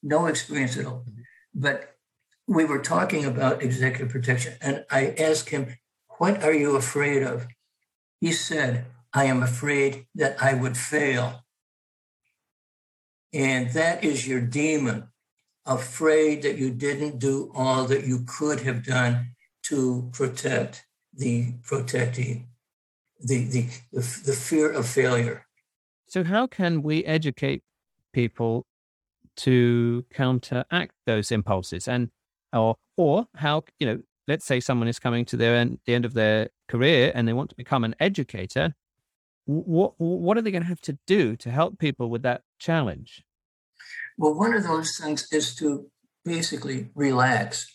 no 0.04 0.26
experience 0.26 0.76
at 0.76 0.86
all. 0.86 1.04
But 1.54 1.96
we 2.46 2.64
were 2.64 2.80
talking 2.80 3.24
about 3.24 3.62
executive 3.62 4.10
protection, 4.10 4.54
and 4.60 4.84
I 4.90 5.14
asked 5.18 5.50
him, 5.50 5.76
What 6.18 6.42
are 6.42 6.52
you 6.52 6.76
afraid 6.76 7.22
of? 7.22 7.46
He 8.20 8.32
said, 8.32 8.86
I 9.12 9.24
am 9.24 9.42
afraid 9.42 10.06
that 10.14 10.40
I 10.42 10.54
would 10.54 10.76
fail. 10.76 11.44
And 13.32 13.70
that 13.70 14.02
is 14.04 14.26
your 14.26 14.40
demon, 14.40 15.08
afraid 15.64 16.42
that 16.42 16.58
you 16.58 16.70
didn't 16.70 17.18
do 17.18 17.52
all 17.54 17.84
that 17.86 18.06
you 18.06 18.24
could 18.26 18.60
have 18.60 18.84
done 18.84 19.30
to 19.64 20.10
protect 20.12 20.84
the 21.12 21.52
protectee 21.62 22.44
the, 23.22 23.44
the, 23.44 23.68
the, 23.92 24.00
the 24.26 24.32
fear 24.32 24.70
of 24.70 24.86
failure. 24.86 25.46
So, 26.08 26.24
how 26.24 26.46
can 26.46 26.82
we 26.82 27.04
educate 27.04 27.62
people 28.12 28.66
to 29.44 30.05
counteract 30.12 30.92
those 31.07 31.31
impulses? 31.31 31.88
And, 31.88 32.11
or, 32.53 32.76
or 32.96 33.26
how, 33.37 33.64
you 33.79 33.87
know, 33.87 34.00
let's 34.29 34.44
say 34.44 34.61
someone 34.61 34.88
is 34.88 34.98
coming 34.98 35.24
to 35.26 35.37
their 35.37 35.57
end, 35.57 35.79
the 35.87 35.94
end 35.94 36.05
of 36.05 36.14
their 36.14 36.50
career 36.68 37.12
and 37.14 37.26
they 37.26 37.33
want 37.33 37.50
to 37.50 37.57
become 37.57 37.85
an 37.85 37.94
educator. 38.00 38.74
What, 39.46 39.94
what 39.98 40.37
are 40.37 40.42
they 40.42 40.50
going 40.50 40.62
to 40.62 40.68
have 40.68 40.81
to 40.83 40.98
do 41.07 41.37
to 41.37 41.50
help 41.50 41.79
people 41.79 42.09
with 42.11 42.22
that 42.22 42.42
challenge? 42.59 43.24
Well, 44.16 44.35
one 44.35 44.55
of 44.55 44.64
those 44.64 44.96
things 44.96 45.26
is 45.33 45.55
to 45.57 45.90
basically 46.24 46.90
relax, 46.94 47.66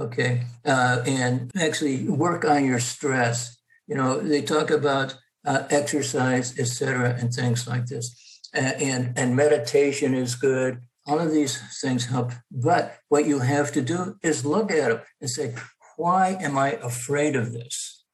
okay, 0.00 0.44
uh, 0.64 1.02
and 1.06 1.50
actually 1.60 2.08
work 2.08 2.44
on 2.44 2.64
your 2.64 2.78
stress 2.78 3.58
you 3.88 3.96
know, 3.96 4.20
they 4.20 4.42
talk 4.42 4.70
about 4.70 5.16
uh, 5.44 5.64
exercise, 5.70 6.56
etc., 6.58 7.16
and 7.18 7.32
things 7.32 7.66
like 7.66 7.86
this. 7.86 8.14
and 8.52 9.18
and 9.18 9.34
meditation 9.34 10.14
is 10.14 10.34
good. 10.34 10.80
All 11.08 11.20
of 11.20 11.32
these 11.32 11.58
things 11.80 12.04
help. 12.04 12.32
But 12.50 12.98
what 13.08 13.24
you 13.26 13.38
have 13.38 13.72
to 13.72 13.80
do 13.80 14.16
is 14.22 14.44
look 14.44 14.70
at 14.70 14.90
them 14.90 15.00
and 15.20 15.30
say, 15.30 15.54
why 15.96 16.36
am 16.40 16.58
I 16.58 16.72
afraid 16.72 17.34
of 17.34 17.52
this? 17.52 18.04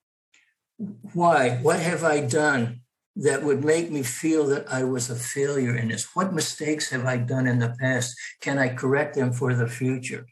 Why? 1.12 1.56
What 1.56 1.80
have 1.80 2.04
I 2.04 2.20
done 2.20 2.82
that 3.16 3.42
would 3.42 3.64
make 3.64 3.90
me 3.90 4.02
feel 4.04 4.46
that 4.46 4.72
I 4.72 4.84
was 4.84 5.10
a 5.10 5.16
failure 5.16 5.76
in 5.76 5.88
this? 5.88 6.14
What 6.14 6.32
mistakes 6.32 6.90
have 6.90 7.04
I 7.04 7.16
done 7.16 7.48
in 7.48 7.58
the 7.58 7.74
past? 7.80 8.16
Can 8.40 8.58
I 8.58 8.68
correct 8.68 9.16
them 9.16 9.32
for 9.32 9.54
the 9.54 9.66
future? 9.66 10.24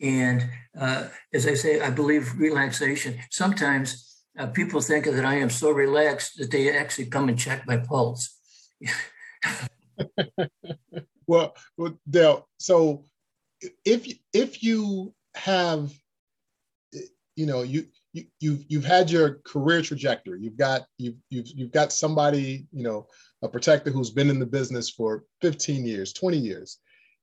And 0.00 0.50
uh, 0.78 1.08
as 1.32 1.46
I 1.46 1.54
say, 1.54 1.80
I 1.80 1.90
believe 1.90 2.38
relaxation. 2.38 3.18
Sometimes 3.30 4.22
uh, 4.38 4.48
people 4.48 4.82
think 4.82 5.06
that 5.06 5.24
I 5.24 5.36
am 5.36 5.50
so 5.50 5.70
relaxed 5.70 6.38
that 6.38 6.50
they 6.50 6.76
actually 6.76 7.06
come 7.06 7.28
and 7.30 7.38
check 7.38 7.66
my 7.66 7.78
pulse. 7.78 8.38
well, 11.26 11.54
well, 11.76 11.98
Dale. 12.08 12.48
So, 12.58 13.04
if 13.84 14.12
if 14.32 14.62
you 14.62 15.14
have, 15.34 15.92
you 17.36 17.46
know, 17.46 17.62
you 17.62 17.86
you 18.12 18.24
you've 18.40 18.64
you've 18.68 18.84
had 18.84 19.10
your 19.10 19.40
career 19.44 19.82
trajectory. 19.82 20.40
You've 20.40 20.56
got 20.56 20.82
you've 20.98 21.16
you've 21.30 21.48
you've 21.48 21.72
got 21.72 21.92
somebody, 21.92 22.66
you 22.72 22.82
know, 22.82 23.06
a 23.42 23.48
protector 23.48 23.90
who's 23.90 24.10
been 24.10 24.30
in 24.30 24.38
the 24.38 24.46
business 24.46 24.90
for 24.90 25.24
15 25.40 25.86
years, 25.86 26.12
20 26.12 26.36
years, 26.36 26.78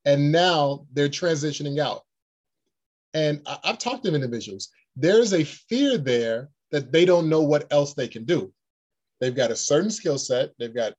and 0.05 0.31
now 0.31 0.85
they're 0.93 1.09
transitioning 1.09 1.79
out. 1.79 2.01
And 3.13 3.41
I, 3.45 3.57
I've 3.63 3.77
talked 3.77 4.05
to 4.05 4.13
individuals. 4.13 4.69
There's 4.95 5.33
a 5.33 5.43
fear 5.43 5.97
there 5.97 6.49
that 6.71 6.91
they 6.91 7.05
don't 7.05 7.29
know 7.29 7.41
what 7.41 7.71
else 7.71 7.93
they 7.93 8.07
can 8.07 8.25
do. 8.25 8.53
They've 9.19 9.35
got 9.35 9.51
a 9.51 9.55
certain 9.55 9.91
skill 9.91 10.17
set. 10.17 10.51
They've 10.59 10.73
got 10.73 10.93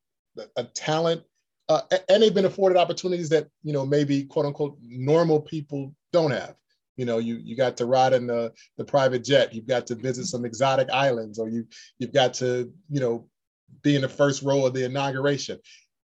a 0.56 0.64
talent, 0.64 1.22
uh, 1.70 1.82
and 2.08 2.20
they've 2.20 2.34
been 2.34 2.46
afforded 2.46 2.76
opportunities 2.76 3.28
that 3.28 3.46
you 3.62 3.72
know 3.72 3.86
maybe 3.86 4.24
quote 4.24 4.44
unquote 4.44 4.76
normal 4.82 5.40
people 5.40 5.94
don't 6.12 6.32
have. 6.32 6.56
You 6.96 7.06
know, 7.06 7.18
you 7.18 7.36
you 7.36 7.56
got 7.56 7.76
to 7.76 7.86
ride 7.86 8.12
in 8.12 8.26
the 8.26 8.52
the 8.76 8.84
private 8.84 9.22
jet. 9.22 9.54
You've 9.54 9.68
got 9.68 9.86
to 9.86 9.94
visit 9.94 10.26
some 10.26 10.44
exotic 10.44 10.90
islands, 10.90 11.38
or 11.38 11.48
you 11.48 11.64
you've 12.00 12.12
got 12.12 12.34
to 12.34 12.72
you 12.90 13.00
know 13.00 13.28
be 13.82 13.94
in 13.94 14.02
the 14.02 14.08
first 14.08 14.42
row 14.42 14.66
of 14.66 14.74
the 14.74 14.84
inauguration. 14.84 15.60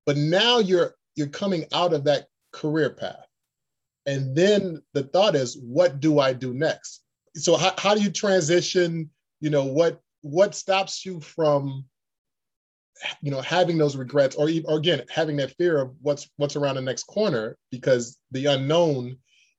But 0.07 0.17
now 0.17 0.61
you're 0.61 0.95
you're 1.17 1.27
coming 1.27 1.65
out 1.73 1.93
of 1.93 2.05
that 2.05 2.27
career 2.53 2.91
path, 2.91 3.27
and 4.07 4.37
then 4.37 4.81
the 4.95 5.03
thought 5.03 5.35
is, 5.35 5.59
what 5.61 5.99
do 5.99 6.21
I 6.21 6.33
do 6.33 6.55
next? 6.55 7.03
So 7.35 7.57
how, 7.57 7.75
how 7.77 7.95
do 7.97 8.03
you 8.03 8.11
transition? 8.11 9.11
You 9.41 9.51
know, 9.51 9.65
what 9.65 10.01
what 10.23 10.55
stops 10.55 11.05
you 11.05 11.21
from 11.21 11.87
you 13.21 13.31
know 13.31 13.41
having 13.41 13.79
those 13.79 13.97
regrets 13.97 14.37
or, 14.37 14.49
or 14.65 14.79
again 14.79 15.03
having 15.11 15.37
that 15.37 15.55
fear 15.57 15.81
of 15.81 15.95
what's 16.01 16.29
what's 16.37 16.57
around 16.57 16.77
the 16.77 16.81
next 16.81 17.05
corner 17.05 17.57
because 17.71 18.19
the 18.31 18.47
unknown 18.47 19.17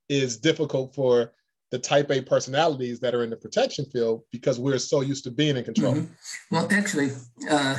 is 0.09 0.37
difficult 0.37 0.95
for 0.95 1.33
the 1.71 1.79
type 1.79 2.09
A 2.11 2.21
personalities 2.21 2.99
that 3.01 3.13
are 3.13 3.23
in 3.23 3.29
the 3.29 3.35
protection 3.35 3.85
field 3.85 4.23
because 4.31 4.59
we're 4.59 4.77
so 4.77 5.01
used 5.01 5.25
to 5.25 5.31
being 5.31 5.57
in 5.57 5.65
control. 5.65 5.95
Mm-hmm. 5.95 6.13
Well, 6.55 6.67
actually, 6.71 7.11
uh, 7.49 7.75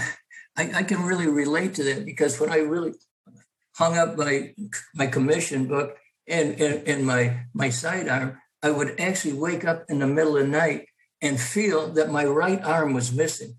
I, 0.56 0.70
I, 0.74 0.82
can 0.82 1.02
really 1.04 1.26
relate 1.26 1.74
to 1.76 1.84
that 1.84 2.04
because 2.04 2.38
when 2.38 2.50
I 2.50 2.58
really 2.58 2.92
hung 3.76 3.96
up 3.96 4.18
my 4.18 4.54
my 4.94 5.06
commission 5.06 5.66
book 5.66 5.96
and, 6.26 6.60
and, 6.60 6.86
and 6.86 7.06
my 7.06 7.44
my 7.54 7.70
sidearm, 7.70 8.38
I 8.62 8.70
would 8.70 9.00
actually 9.00 9.34
wake 9.34 9.64
up 9.64 9.84
in 9.88 10.00
the 10.00 10.06
middle 10.06 10.36
of 10.36 10.42
the 10.42 10.48
night 10.48 10.86
and 11.22 11.40
feel 11.40 11.92
that 11.94 12.10
my 12.10 12.24
right 12.24 12.62
arm 12.62 12.92
was 12.92 13.12
missing. 13.12 13.58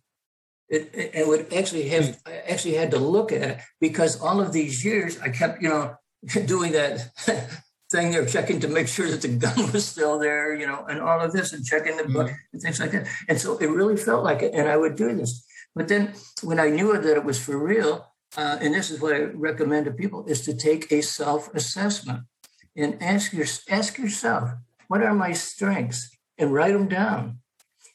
It, 0.70 0.92
it, 0.94 1.12
it 1.16 1.28
would 1.28 1.52
actually 1.54 1.90
have 1.90 2.20
I 2.26 2.38
actually 2.48 2.76
had 2.76 2.92
to 2.92 3.00
look 3.00 3.32
at 3.32 3.42
it 3.42 3.60
because 3.82 4.22
all 4.22 4.40
of 4.40 4.54
these 4.54 4.86
years 4.86 5.20
I 5.20 5.30
kept 5.30 5.62
you 5.62 5.70
know 5.70 5.96
doing 6.46 6.74
that 6.74 7.10
thing 7.92 8.12
there 8.12 8.26
checking 8.26 8.60
to 8.60 8.68
make 8.68 8.88
sure 8.88 9.10
that 9.10 9.22
the 9.22 9.30
gun 9.30 9.72
was 9.74 9.86
still 9.86 10.20
there 10.20 10.54
you 10.54 10.68
know 10.68 10.86
and 10.88 11.02
all 11.02 11.20
of 11.20 11.32
this 11.32 11.54
and 11.54 11.66
checking 11.66 11.98
the 11.98 12.04
book 12.04 12.28
mm-hmm. 12.28 12.54
and 12.54 12.62
things 12.62 12.80
like 12.80 12.92
that. 12.92 13.08
And 13.28 13.40
so 13.40 13.58
it 13.58 13.68
really 13.68 13.98
felt 13.98 14.24
like 14.24 14.42
it 14.42 14.54
and 14.54 14.68
I 14.68 14.78
would 14.78 14.96
do 14.96 15.16
this. 15.16 15.44
But 15.76 15.88
then 15.88 16.14
when 16.44 16.60
I 16.60 16.70
knew 16.70 16.94
that 16.94 17.18
it 17.18 17.24
was 17.24 17.40
for 17.40 17.58
real 17.58 18.06
uh, 18.38 18.58
and 18.62 18.74
this 18.76 18.92
is 18.92 19.02
what 19.02 19.16
I 19.16 19.22
recommend 19.34 19.86
to 19.86 19.92
people 19.92 20.26
is 20.28 20.42
to 20.42 20.54
take 20.54 20.92
a 20.92 21.02
self 21.02 21.54
assessment 21.56 22.26
and 22.76 23.02
ask 23.02 23.34
your 23.34 23.48
ask 23.70 23.98
yourself 23.98 24.52
what 24.90 25.04
are 25.04 25.14
my 25.14 25.34
strengths? 25.34 26.10
And 26.38 26.54
write 26.54 26.74
them 26.74 26.88
down. 26.88 27.40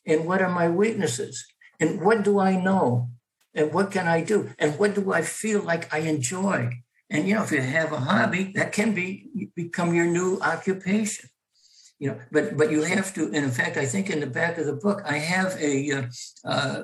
And 0.07 0.27
what 0.27 0.41
are 0.41 0.51
my 0.51 0.69
weaknesses 0.69 1.45
and 1.81 2.01
what 2.01 2.23
do 2.23 2.39
I 2.39 2.57
know? 2.61 3.09
And 3.55 3.73
what 3.73 3.93
can 3.93 4.09
I 4.09 4.23
do? 4.23 4.51
And 4.59 4.79
what 4.79 4.95
do 4.95 5.13
I 5.13 5.23
feel 5.23 5.63
like 5.63 5.93
I 5.95 5.99
enjoy? 5.99 6.83
And 7.11 7.29
you 7.29 7.35
know, 7.35 7.45
if 7.45 7.53
you 7.53 7.61
have 7.61 7.93
a 7.93 7.99
hobby, 7.99 8.53
that 8.57 8.73
can 8.73 8.95
be 8.95 9.51
become 9.55 9.95
your 9.95 10.07
new 10.07 10.41
occupation. 10.41 11.31
You 11.99 12.11
know, 12.11 12.21
but 12.33 12.57
but 12.57 12.71
you 12.71 12.83
have 12.83 13.15
to. 13.15 13.27
And 13.27 13.37
in 13.37 13.51
fact, 13.51 13.77
I 13.77 13.87
think 13.87 14.11
in 14.11 14.21
the 14.21 14.27
back 14.27 14.59
of 14.59 14.67
the 14.67 14.75
book, 14.75 15.03
I 15.07 15.19
have 15.19 15.57
a 15.61 15.93
uh, 15.93 16.07
uh, 16.45 16.83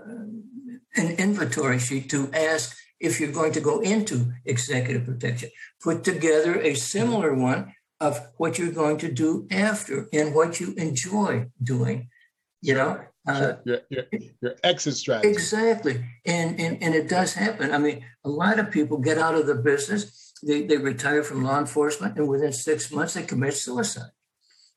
an 0.94 1.12
inventory 1.18 1.78
sheet 1.78 2.08
to 2.10 2.30
ask 2.32 2.76
if 3.00 3.18
you're 3.18 3.32
going 3.32 3.52
to 3.52 3.60
go 3.60 3.80
into 3.80 4.32
executive 4.44 5.06
protection. 5.06 5.50
Put 5.82 6.04
together 6.04 6.60
a 6.60 6.74
similar 6.74 7.34
one 7.34 7.74
of 7.98 8.28
what 8.36 8.58
you're 8.58 8.72
going 8.72 8.98
to 8.98 9.10
do 9.10 9.46
after 9.50 10.08
and 10.12 10.34
what 10.34 10.60
you 10.60 10.74
enjoy 10.76 11.46
doing. 11.62 12.08
You 12.62 12.74
know, 12.74 13.00
uh, 13.36 13.56
your, 13.64 13.80
your, 13.88 14.04
your 14.42 14.54
exit 14.64 14.94
strategy. 14.94 15.28
Exactly. 15.28 16.04
And, 16.24 16.60
and, 16.60 16.82
and 16.82 16.94
it 16.94 17.08
does 17.08 17.34
happen. 17.34 17.72
I 17.72 17.78
mean, 17.78 18.04
a 18.24 18.28
lot 18.28 18.58
of 18.58 18.70
people 18.70 18.98
get 18.98 19.18
out 19.18 19.34
of 19.34 19.46
the 19.46 19.54
business, 19.54 20.32
they, 20.42 20.62
they 20.62 20.76
retire 20.76 21.22
from 21.22 21.44
law 21.44 21.58
enforcement, 21.58 22.16
and 22.16 22.28
within 22.28 22.52
six 22.52 22.90
months, 22.90 23.14
they 23.14 23.22
commit 23.22 23.54
suicide. 23.54 24.10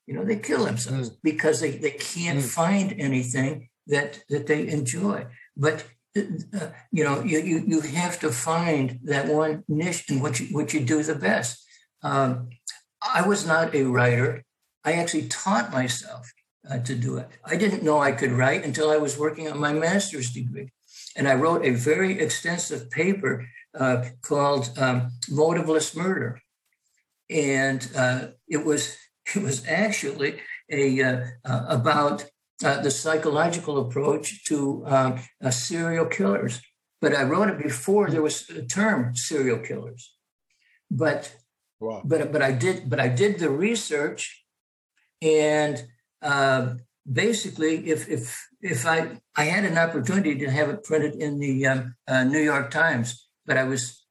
You 0.06 0.14
know, 0.14 0.24
they 0.24 0.36
kill 0.36 0.64
themselves 0.64 1.10
mm. 1.10 1.16
because 1.22 1.60
they, 1.60 1.72
they 1.72 1.92
can't 1.92 2.40
mm. 2.40 2.42
find 2.42 2.94
anything 2.98 3.68
that, 3.86 4.22
that 4.28 4.46
they 4.46 4.68
enjoy. 4.68 5.26
But 5.56 5.84
uh, 6.16 6.68
you 6.92 7.02
know, 7.02 7.22
you, 7.24 7.40
you 7.40 7.64
you 7.66 7.80
have 7.80 8.20
to 8.20 8.30
find 8.30 9.00
that 9.02 9.26
one 9.26 9.64
niche 9.66 10.08
in 10.08 10.20
what 10.20 10.38
you 10.38 10.46
what 10.54 10.72
you 10.72 10.78
do 10.78 11.02
the 11.02 11.16
best. 11.16 11.64
Um, 12.02 12.50
I 13.02 13.26
was 13.26 13.44
not 13.44 13.74
a 13.74 13.82
writer. 13.82 14.44
I 14.84 14.92
actually 14.92 15.26
taught 15.26 15.72
myself 15.72 16.32
uh, 16.70 16.78
to 16.78 16.94
do 16.94 17.18
it. 17.18 17.28
I 17.44 17.56
didn't 17.56 17.82
know 17.82 17.98
I 17.98 18.12
could 18.12 18.32
write 18.32 18.64
until 18.64 18.90
I 18.90 18.96
was 18.96 19.18
working 19.18 19.50
on 19.50 19.58
my 19.58 19.72
master's 19.72 20.30
degree. 20.30 20.70
And 21.16 21.28
I 21.28 21.34
wrote 21.34 21.64
a 21.64 21.70
very 21.70 22.18
extensive 22.18 22.90
paper 22.90 23.46
uh, 23.78 24.04
called 24.22 24.70
um, 24.78 25.12
Motiveless 25.30 25.96
Murder. 25.96 26.40
And 27.30 27.88
uh, 27.96 28.28
it 28.48 28.64
was 28.64 28.96
it 29.34 29.42
was 29.42 29.66
actually 29.66 30.40
a 30.70 31.02
uh, 31.02 31.24
uh, 31.44 31.64
about 31.68 32.26
uh, 32.64 32.80
the 32.82 32.90
psychological 32.90 33.78
approach 33.78 34.44
to 34.44 34.84
um, 34.86 35.20
serial 35.50 36.06
killers. 36.06 36.60
But 37.00 37.14
I 37.14 37.24
wrote 37.24 37.50
it 37.50 37.58
before 37.58 38.08
there 38.08 38.22
was 38.22 38.48
a 38.48 38.64
term 38.64 39.14
serial 39.14 39.58
killers. 39.58 40.14
But 40.90 41.34
wow. 41.80 42.02
but 42.04 42.32
but 42.32 42.42
I 42.42 42.52
did 42.52 42.88
but 42.88 43.00
I 43.00 43.08
did 43.08 43.38
the 43.38 43.50
research 43.50 44.44
and 45.20 45.84
uh, 46.24 46.74
basically, 47.10 47.88
if 47.90 48.08
if 48.08 48.48
if 48.60 48.86
I 48.86 49.20
I 49.36 49.44
had 49.44 49.64
an 49.64 49.78
opportunity 49.78 50.34
to 50.38 50.50
have 50.50 50.70
it 50.70 50.82
printed 50.82 51.14
in 51.16 51.38
the 51.38 51.66
um, 51.66 51.94
uh, 52.08 52.24
New 52.24 52.40
York 52.40 52.70
Times, 52.70 53.28
but 53.46 53.56
I 53.56 53.64
was, 53.64 54.04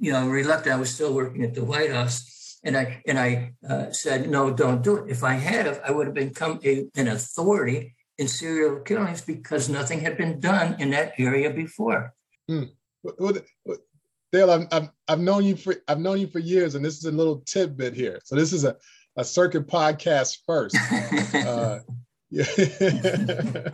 you 0.00 0.12
know, 0.12 0.28
reluctant. 0.28 0.74
I 0.74 0.78
was 0.78 0.92
still 0.92 1.14
working 1.14 1.44
at 1.44 1.54
the 1.54 1.64
White 1.64 1.92
House, 1.92 2.58
and 2.64 2.76
I 2.76 3.02
and 3.06 3.18
I 3.18 3.52
uh, 3.68 3.92
said 3.92 4.28
no, 4.28 4.50
don't 4.50 4.82
do 4.82 4.96
it. 4.96 5.10
If 5.10 5.22
I 5.22 5.34
had, 5.34 5.80
I 5.86 5.92
would 5.92 6.06
have 6.08 6.14
become 6.14 6.60
a, 6.64 6.86
an 6.96 7.08
authority 7.08 7.94
in 8.18 8.28
serial 8.28 8.80
killings 8.80 9.22
because 9.22 9.68
nothing 9.68 10.00
had 10.00 10.18
been 10.18 10.40
done 10.40 10.76
in 10.78 10.90
that 10.90 11.14
area 11.18 11.50
before. 11.50 12.12
Hmm. 12.48 12.64
Dale, 14.32 14.50
I've, 14.50 14.66
I've, 14.70 14.88
I've 15.08 15.20
known 15.20 15.44
you 15.44 15.56
for 15.56 15.74
I've 15.88 15.98
known 15.98 16.18
you 16.20 16.26
for 16.26 16.38
years, 16.38 16.74
and 16.74 16.84
this 16.84 16.98
is 16.98 17.04
a 17.04 17.12
little 17.12 17.40
tidbit 17.46 17.94
here. 17.94 18.20
So 18.24 18.36
this 18.36 18.52
is 18.52 18.64
a 18.64 18.76
a 19.20 19.24
circuit 19.24 19.66
podcast 19.66 20.38
first. 20.46 20.76
uh, 21.34 21.80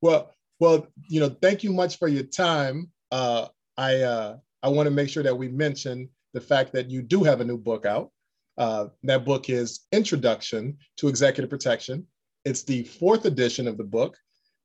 well, 0.00 0.32
well, 0.60 0.86
you 1.08 1.18
know, 1.18 1.28
thank 1.28 1.64
you 1.64 1.72
much 1.72 1.98
for 1.98 2.06
your 2.06 2.22
time. 2.22 2.90
Uh, 3.10 3.48
I 3.76 4.02
uh, 4.02 4.36
I 4.62 4.68
want 4.68 4.86
to 4.86 4.90
make 4.90 5.08
sure 5.08 5.24
that 5.24 5.36
we 5.36 5.48
mention 5.48 6.08
the 6.32 6.40
fact 6.40 6.72
that 6.74 6.88
you 6.90 7.02
do 7.02 7.24
have 7.24 7.40
a 7.40 7.44
new 7.44 7.58
book 7.58 7.84
out. 7.84 8.12
Uh, 8.56 8.86
that 9.02 9.24
book 9.24 9.50
is 9.50 9.80
Introduction 9.90 10.78
to 10.98 11.08
Executive 11.08 11.50
Protection. 11.50 12.06
It's 12.44 12.62
the 12.62 12.84
fourth 12.84 13.24
edition 13.24 13.66
of 13.66 13.76
the 13.78 13.84
book, 13.84 14.16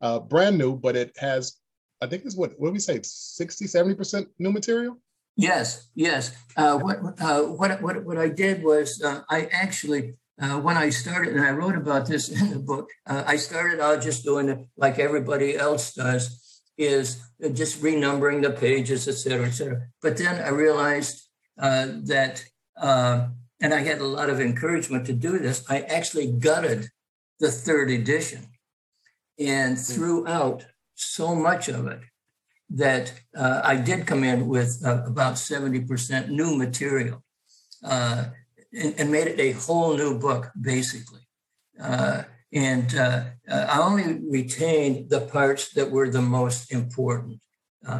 uh, 0.01 0.19
brand 0.19 0.57
new, 0.57 0.75
but 0.75 0.95
it 0.95 1.15
has, 1.17 1.57
I 2.01 2.07
think 2.07 2.25
it's 2.25 2.35
what, 2.35 2.53
what 2.57 2.67
do 2.67 2.73
we 2.73 2.79
say, 2.79 2.99
60, 3.01 3.65
70% 3.65 4.27
new 4.39 4.51
material? 4.51 4.99
Yes, 5.37 5.87
yes. 5.93 6.35
Uh, 6.57 6.79
what, 6.79 6.97
uh, 7.21 7.43
what, 7.43 7.79
what, 7.81 8.03
what 8.03 8.17
I 8.17 8.27
did 8.27 8.63
was 8.63 9.01
uh, 9.03 9.21
I 9.29 9.47
actually, 9.51 10.15
uh, 10.41 10.59
when 10.59 10.77
I 10.77 10.89
started, 10.89 11.35
and 11.35 11.45
I 11.45 11.51
wrote 11.51 11.77
about 11.77 12.07
this 12.07 12.29
in 12.41 12.49
the 12.49 12.59
book, 12.59 12.89
uh, 13.05 13.23
I 13.25 13.37
started 13.37 13.79
out 13.79 14.01
just 14.01 14.23
doing 14.23 14.49
it 14.49 14.67
like 14.75 14.97
everybody 14.97 15.55
else 15.55 15.93
does, 15.93 16.61
is 16.77 17.21
just 17.53 17.81
renumbering 17.83 18.41
the 18.41 18.49
pages, 18.49 19.07
et 19.07 19.13
cetera, 19.13 19.45
et 19.45 19.51
cetera. 19.51 19.81
But 20.01 20.17
then 20.17 20.41
I 20.43 20.49
realized 20.49 21.21
uh, 21.59 21.87
that, 22.05 22.43
and 22.79 23.73
I 23.73 23.79
had 23.79 23.99
a 23.99 24.07
lot 24.07 24.31
of 24.31 24.39
encouragement 24.41 25.05
to 25.05 25.13
do 25.13 25.37
this, 25.37 25.63
I 25.69 25.81
actually 25.81 26.31
gutted 26.31 26.89
the 27.39 27.51
third 27.51 27.91
edition 27.91 28.47
and 29.39 29.79
threw 29.79 30.27
out 30.27 30.65
so 30.95 31.35
much 31.35 31.67
of 31.67 31.85
it 31.87 31.99
that 32.69 33.13
uh, 33.35 33.61
I 33.63 33.77
did 33.77 34.05
come 34.05 34.23
in 34.23 34.47
with 34.47 34.81
uh, 34.85 35.03
about 35.05 35.35
70% 35.35 36.29
new 36.29 36.55
material 36.57 37.23
uh, 37.83 38.25
and, 38.73 38.93
and, 38.99 39.11
made 39.11 39.27
it 39.27 39.39
a 39.39 39.51
whole 39.51 39.95
new 39.95 40.19
book, 40.19 40.51
basically. 40.59 41.21
Uh, 41.79 42.23
and 42.51 42.93
uh, 42.95 43.23
uh, 43.49 43.67
I 43.69 43.79
only 43.79 44.19
retained 44.29 45.09
the 45.09 45.21
parts 45.21 45.73
that 45.73 45.91
were 45.91 46.09
the 46.09 46.21
most 46.21 46.71
important. 46.71 47.39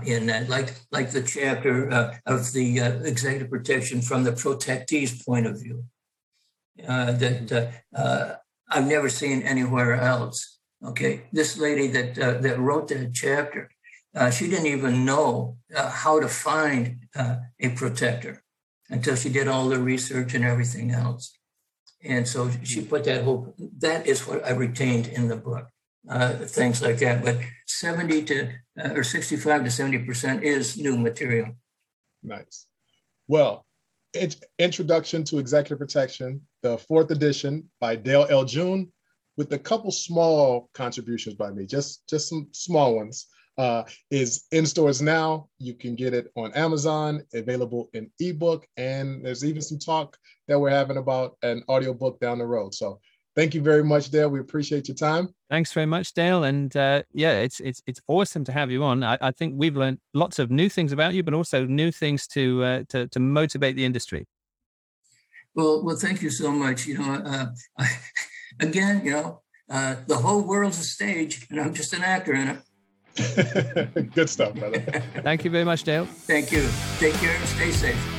in 0.05 0.27
that, 0.27 0.49
like 0.49 0.69
like 0.91 1.11
the 1.11 1.23
chapter 1.23 1.87
of 2.25 2.51
the 2.51 2.67
executive 3.05 3.49
protection 3.49 4.01
from 4.01 4.23
the 4.23 4.33
protectee's 4.33 5.23
point 5.23 5.45
of 5.47 5.61
view, 5.61 5.85
that 6.75 7.71
I've 8.69 8.87
never 8.87 9.09
seen 9.09 9.43
anywhere 9.43 9.95
else. 9.95 10.59
Okay, 10.83 11.21
this 11.31 11.57
lady 11.57 11.87
that 11.87 12.15
that 12.15 12.59
wrote 12.59 12.87
that 12.89 13.13
chapter 13.13 13.69
uh, 14.17 14.31
she 14.31 14.47
didn't 14.47 14.65
even 14.65 15.05
know 15.05 15.57
uh, 15.75 15.89
how 15.89 16.19
to 16.19 16.27
find 16.27 17.05
uh, 17.15 17.37
a 17.59 17.69
protector 17.69 18.43
until 18.89 19.15
she 19.15 19.29
did 19.29 19.47
all 19.47 19.69
the 19.69 19.79
research 19.79 20.33
and 20.33 20.43
everything 20.43 20.91
else. 20.91 21.37
And 22.03 22.27
so 22.27 22.49
she 22.63 22.81
put 22.81 23.03
that 23.03 23.23
whole, 23.23 23.53
that 23.79 24.07
is 24.07 24.25
what 24.27 24.45
I 24.45 24.51
retained 24.51 25.07
in 25.07 25.27
the 25.27 25.35
book, 25.35 25.67
uh, 26.09 26.33
things 26.33 26.81
like 26.81 26.97
that. 26.99 27.23
But 27.23 27.37
70 27.67 28.23
to, 28.23 28.53
uh, 28.79 28.93
or 28.95 29.03
65 29.03 29.63
to 29.63 29.69
70% 29.69 30.41
is 30.41 30.77
new 30.77 30.97
material. 30.97 31.53
Nice. 32.23 32.65
Well, 33.27 33.65
Introduction 34.57 35.23
to 35.25 35.37
Executive 35.37 35.77
Protection, 35.77 36.41
the 36.63 36.77
fourth 36.77 37.11
edition 37.11 37.69
by 37.79 37.95
Dale 37.95 38.25
L. 38.29 38.45
June, 38.45 38.91
with 39.35 39.53
a 39.53 39.59
couple 39.59 39.91
small 39.91 40.69
contributions 40.73 41.35
by 41.35 41.51
me, 41.51 41.67
just, 41.67 42.07
just 42.07 42.29
some 42.29 42.47
small 42.51 42.95
ones 42.95 43.27
uh, 43.57 43.83
is 44.11 44.45
in 44.51 44.65
stores 44.65 45.01
now. 45.01 45.47
You 45.59 45.73
can 45.73 45.95
get 45.95 46.13
it 46.13 46.31
on 46.35 46.53
Amazon, 46.53 47.23
available 47.33 47.89
in 47.93 48.09
ebook, 48.19 48.67
and 48.77 49.25
there's 49.25 49.43
even 49.43 49.61
some 49.61 49.79
talk 49.79 50.17
that 50.47 50.59
we're 50.59 50.69
having 50.69 50.97
about 50.97 51.37
an 51.41 51.63
audiobook 51.69 52.19
down 52.19 52.37
the 52.37 52.45
road. 52.45 52.73
So 52.73 52.99
thank 53.35 53.53
you 53.53 53.61
very 53.61 53.83
much, 53.83 54.09
Dale. 54.09 54.29
We 54.29 54.39
appreciate 54.39 54.87
your 54.87 54.95
time. 54.95 55.29
Thanks 55.49 55.73
very 55.73 55.85
much, 55.85 56.13
Dale. 56.13 56.43
And 56.43 56.75
uh, 56.75 57.03
yeah, 57.13 57.39
it's 57.39 57.59
it's 57.59 57.81
it's 57.87 58.01
awesome 58.07 58.43
to 58.45 58.51
have 58.51 58.69
you 58.69 58.83
on. 58.83 59.03
I, 59.03 59.17
I, 59.21 59.31
think 59.31 59.53
we've 59.57 59.77
learned 59.77 59.99
lots 60.13 60.39
of 60.39 60.51
new 60.51 60.69
things 60.69 60.91
about 60.91 61.13
you, 61.13 61.23
but 61.23 61.33
also 61.33 61.65
new 61.65 61.91
things 61.91 62.27
to 62.27 62.63
uh, 62.63 62.83
to, 62.89 63.07
to 63.07 63.19
motivate 63.19 63.75
the 63.75 63.85
industry. 63.85 64.27
Well, 65.55 65.83
well, 65.83 65.95
thank 65.95 66.21
you 66.21 66.29
so 66.29 66.51
much. 66.51 66.85
You 66.85 66.99
know, 66.99 67.13
uh, 67.25 67.47
I, 67.79 67.87
again, 68.59 69.01
you 69.03 69.11
know, 69.11 69.41
uh, 69.69 69.95
the 70.05 70.17
whole 70.17 70.43
world's 70.43 70.79
a 70.79 70.83
stage, 70.83 71.47
and 71.49 71.59
I'm 71.59 71.73
just 71.73 71.93
an 71.93 72.03
actor 72.03 72.33
in 72.33 72.47
it. 72.49 72.59
Good 74.13 74.29
stuff, 74.29 74.53
brother. 74.53 74.79
Thank 75.23 75.43
you 75.43 75.51
very 75.51 75.63
much, 75.63 75.83
Dale. 75.83 76.05
Thank 76.05 76.51
you. 76.51 76.67
Take 76.99 77.13
care 77.15 77.35
and 77.35 77.47
stay 77.47 77.71
safe. 77.71 78.17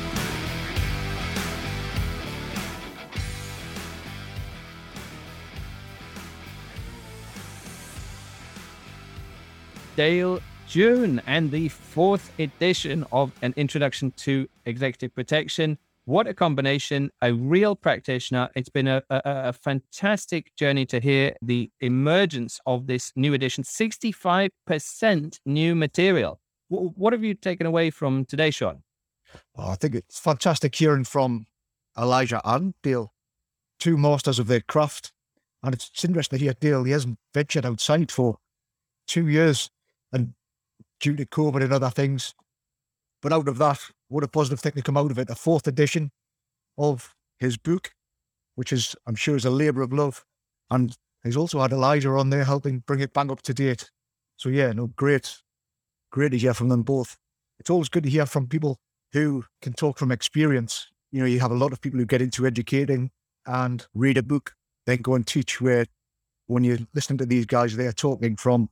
Dale 9.95 10.39
June 10.67 11.21
and 11.25 11.51
the 11.51 11.67
fourth 11.67 12.31
edition 12.39 13.05
of 13.11 13.31
An 13.41 13.53
Introduction 13.57 14.11
to 14.11 14.47
Executive 14.65 15.13
Protection. 15.15 15.77
What 16.09 16.25
a 16.25 16.33
combination, 16.33 17.11
a 17.21 17.31
real 17.31 17.75
practitioner. 17.75 18.49
It's 18.55 18.67
been 18.67 18.87
a, 18.87 19.03
a, 19.11 19.21
a, 19.25 19.53
fantastic 19.53 20.55
journey 20.55 20.83
to 20.87 20.99
hear 20.99 21.35
the 21.43 21.69
emergence 21.81 22.59
of 22.65 22.87
this 22.87 23.13
new 23.15 23.35
edition 23.35 23.63
65% 23.63 25.39
new 25.45 25.75
material. 25.75 26.39
W- 26.71 26.93
what 26.95 27.13
have 27.13 27.23
you 27.23 27.35
taken 27.35 27.67
away 27.67 27.91
from 27.91 28.25
today, 28.25 28.49
Sean? 28.49 28.81
Oh, 29.55 29.69
I 29.69 29.75
think 29.75 29.93
it's 29.93 30.19
fantastic 30.19 30.73
hearing 30.73 31.03
from 31.03 31.45
Elijah 31.95 32.41
and 32.43 32.73
Dale, 32.81 33.13
two 33.79 33.95
masters 33.95 34.39
of 34.39 34.47
their 34.47 34.61
craft. 34.61 35.13
And 35.61 35.75
it's, 35.75 35.91
it's 35.93 36.03
interesting 36.03 36.39
to 36.39 36.45
hear 36.45 36.55
Dale, 36.59 36.85
he 36.85 36.91
hasn't 36.91 37.19
ventured 37.35 37.67
outside 37.67 38.11
for 38.11 38.39
two 39.05 39.27
years 39.27 39.69
and 40.11 40.33
due 40.99 41.15
to 41.17 41.25
COVID 41.27 41.65
and 41.65 41.71
other 41.71 41.91
things. 41.91 42.33
But 43.21 43.33
out 43.33 43.47
of 43.47 43.57
that, 43.57 43.79
what 44.07 44.23
a 44.23 44.27
positive 44.27 44.59
thing 44.59 44.73
to 44.73 44.81
come 44.81 44.97
out 44.97 45.11
of 45.11 45.19
it. 45.19 45.29
A 45.29 45.35
fourth 45.35 45.67
edition 45.67 46.11
of 46.77 47.15
his 47.37 47.57
book, 47.57 47.91
which 48.55 48.71
is, 48.71 48.95
I'm 49.05 49.15
sure, 49.15 49.35
is 49.35 49.45
a 49.45 49.49
labour 49.49 49.81
of 49.81 49.93
love. 49.93 50.25
And 50.69 50.95
he's 51.23 51.37
also 51.37 51.59
had 51.59 51.71
Elijah 51.71 52.09
on 52.09 52.29
there 52.29 52.45
helping 52.45 52.79
bring 52.79 53.01
it 53.01 53.13
back 53.13 53.29
up 53.29 53.41
to 53.43 53.53
date. 53.53 53.91
So 54.37 54.49
yeah, 54.49 54.71
no, 54.71 54.87
great, 54.87 55.41
great 56.11 56.31
to 56.31 56.37
hear 56.37 56.53
from 56.53 56.69
them 56.69 56.83
both. 56.83 57.17
It's 57.59 57.69
always 57.69 57.89
good 57.89 58.03
to 58.03 58.09
hear 58.09 58.25
from 58.25 58.47
people 58.47 58.79
who 59.11 59.43
can 59.61 59.73
talk 59.73 59.97
from 59.97 60.11
experience. 60.11 60.87
You 61.11 61.19
know, 61.19 61.25
you 61.25 61.39
have 61.39 61.51
a 61.51 61.55
lot 61.55 61.73
of 61.73 61.81
people 61.81 61.99
who 61.99 62.05
get 62.05 62.21
into 62.21 62.47
educating 62.47 63.11
and 63.45 63.85
read 63.93 64.17
a 64.17 64.23
book, 64.23 64.53
then 64.85 65.01
go 65.01 65.15
and 65.15 65.27
teach. 65.27 65.59
Where 65.59 65.87
when 66.47 66.63
you're 66.63 66.77
listening 66.93 67.17
to 67.17 67.25
these 67.25 67.45
guys, 67.45 67.75
they're 67.75 67.91
talking 67.91 68.37
from 68.37 68.69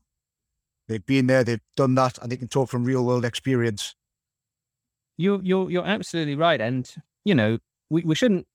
they've 0.87 1.05
been 1.05 1.27
there, 1.27 1.43
they've 1.43 1.59
done 1.75 1.95
that, 1.95 2.17
and 2.19 2.31
they 2.31 2.37
can 2.37 2.47
talk 2.47 2.69
from 2.69 2.85
real 2.85 3.03
world 3.03 3.25
experience. 3.25 3.95
You're 5.17 5.41
you're 5.43 5.69
you're 5.69 5.85
absolutely 5.85 6.35
right, 6.35 6.61
and 6.61 6.89
you 7.25 7.35
know 7.35 7.57
we, 7.89 8.03
we 8.03 8.15
shouldn't 8.15 8.47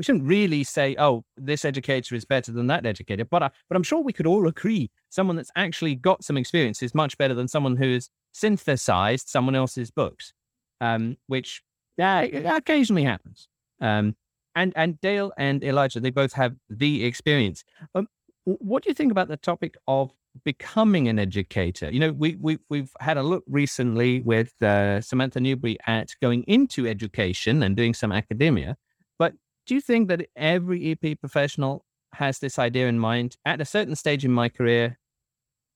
we 0.00 0.04
shouldn't 0.04 0.24
really 0.24 0.64
say, 0.64 0.96
oh, 0.98 1.24
this 1.36 1.62
educator 1.62 2.14
is 2.14 2.24
better 2.24 2.52
than 2.52 2.68
that 2.68 2.86
educator. 2.86 3.26
But 3.26 3.42
I, 3.42 3.50
but 3.68 3.76
I'm 3.76 3.82
sure 3.82 4.00
we 4.00 4.14
could 4.14 4.26
all 4.26 4.48
agree 4.48 4.90
someone 5.10 5.36
that's 5.36 5.50
actually 5.56 5.94
got 5.94 6.24
some 6.24 6.38
experience 6.38 6.82
is 6.82 6.94
much 6.94 7.18
better 7.18 7.34
than 7.34 7.48
someone 7.48 7.76
who 7.76 7.92
has 7.92 8.08
synthesized 8.32 9.28
someone 9.28 9.54
else's 9.54 9.90
books, 9.90 10.32
um, 10.80 11.18
which 11.26 11.62
uh, 12.00 12.26
occasionally 12.46 13.04
happens. 13.04 13.46
Um, 13.80 14.16
and 14.54 14.72
and 14.74 14.98
Dale 15.02 15.32
and 15.36 15.62
Elijah, 15.62 16.00
they 16.00 16.10
both 16.10 16.32
have 16.32 16.56
the 16.70 17.04
experience. 17.04 17.62
Um, 17.94 18.08
what 18.44 18.82
do 18.82 18.88
you 18.88 18.94
think 18.94 19.12
about 19.12 19.28
the 19.28 19.36
topic 19.36 19.76
of 19.86 20.12
becoming 20.44 21.08
an 21.08 21.18
educator. 21.18 21.90
You 21.90 22.00
know, 22.00 22.12
we, 22.12 22.36
we, 22.36 22.58
we've 22.68 22.92
had 23.00 23.16
a 23.16 23.22
look 23.22 23.44
recently 23.48 24.20
with 24.20 24.60
uh, 24.62 25.00
Samantha 25.00 25.40
Newbury 25.40 25.78
at 25.86 26.10
going 26.20 26.44
into 26.44 26.86
education 26.86 27.62
and 27.62 27.76
doing 27.76 27.94
some 27.94 28.12
academia. 28.12 28.76
But 29.18 29.34
do 29.66 29.74
you 29.74 29.80
think 29.80 30.08
that 30.08 30.26
every 30.36 30.92
EP 30.92 31.18
professional 31.18 31.84
has 32.14 32.38
this 32.38 32.58
idea 32.58 32.88
in 32.88 32.98
mind 32.98 33.36
at 33.44 33.60
a 33.60 33.64
certain 33.64 33.96
stage 33.96 34.24
in 34.24 34.32
my 34.32 34.48
career? 34.48 34.98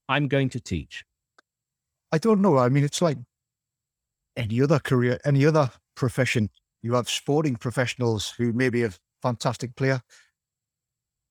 I'm 0.08 0.28
going 0.28 0.50
to 0.50 0.60
teach. 0.60 1.04
I 2.12 2.18
don't 2.18 2.42
know. 2.42 2.58
I 2.58 2.68
mean, 2.68 2.84
it's 2.84 3.02
like 3.02 3.18
any 4.36 4.60
other 4.60 4.78
career, 4.78 5.18
any 5.24 5.46
other 5.46 5.70
profession. 5.94 6.50
You 6.82 6.94
have 6.94 7.08
sporting 7.08 7.56
professionals 7.56 8.34
who 8.36 8.52
may 8.52 8.68
be 8.68 8.84
a 8.84 8.92
fantastic 9.22 9.74
player. 9.74 10.02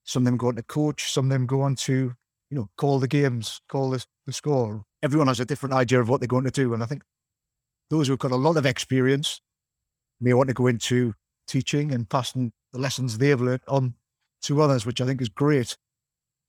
Some 0.03 0.23
of 0.23 0.25
them 0.25 0.37
go 0.37 0.47
on 0.47 0.55
to 0.55 0.63
coach, 0.63 1.11
some 1.11 1.25
of 1.25 1.29
them 1.29 1.45
go 1.45 1.61
on 1.61 1.75
to 1.75 2.13
you 2.53 2.59
know, 2.59 2.69
call 2.77 2.99
the 2.99 3.07
games, 3.07 3.61
call 3.67 3.89
the, 3.89 4.05
the 4.27 4.31
score. 4.31 4.83
Everyone 5.01 5.27
has 5.27 5.39
a 5.39 5.45
different 5.45 5.73
idea 5.73 5.99
of 5.99 6.07
what 6.07 6.21
they're 6.21 6.27
going 6.27 6.43
to 6.43 6.51
do. 6.51 6.75
And 6.75 6.83
I 6.83 6.85
think 6.85 7.01
those 7.89 8.07
who've 8.07 8.19
got 8.19 8.29
a 8.29 8.35
lot 8.35 8.57
of 8.57 8.65
experience 8.67 9.41
may 10.21 10.35
want 10.35 10.49
to 10.49 10.53
go 10.53 10.67
into 10.67 11.15
teaching 11.47 11.91
and 11.91 12.07
passing 12.07 12.51
the 12.71 12.77
lessons 12.77 13.17
they've 13.17 13.41
learned 13.41 13.63
on 13.67 13.95
to 14.43 14.61
others, 14.61 14.85
which 14.85 15.01
I 15.01 15.05
think 15.07 15.19
is 15.19 15.29
great. 15.29 15.75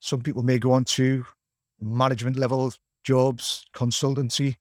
Some 0.01 0.21
people 0.21 0.43
may 0.43 0.59
go 0.59 0.73
on 0.73 0.85
to 0.85 1.25
management 1.81 2.37
level 2.37 2.71
jobs, 3.03 3.65
consultancy, 3.75 4.57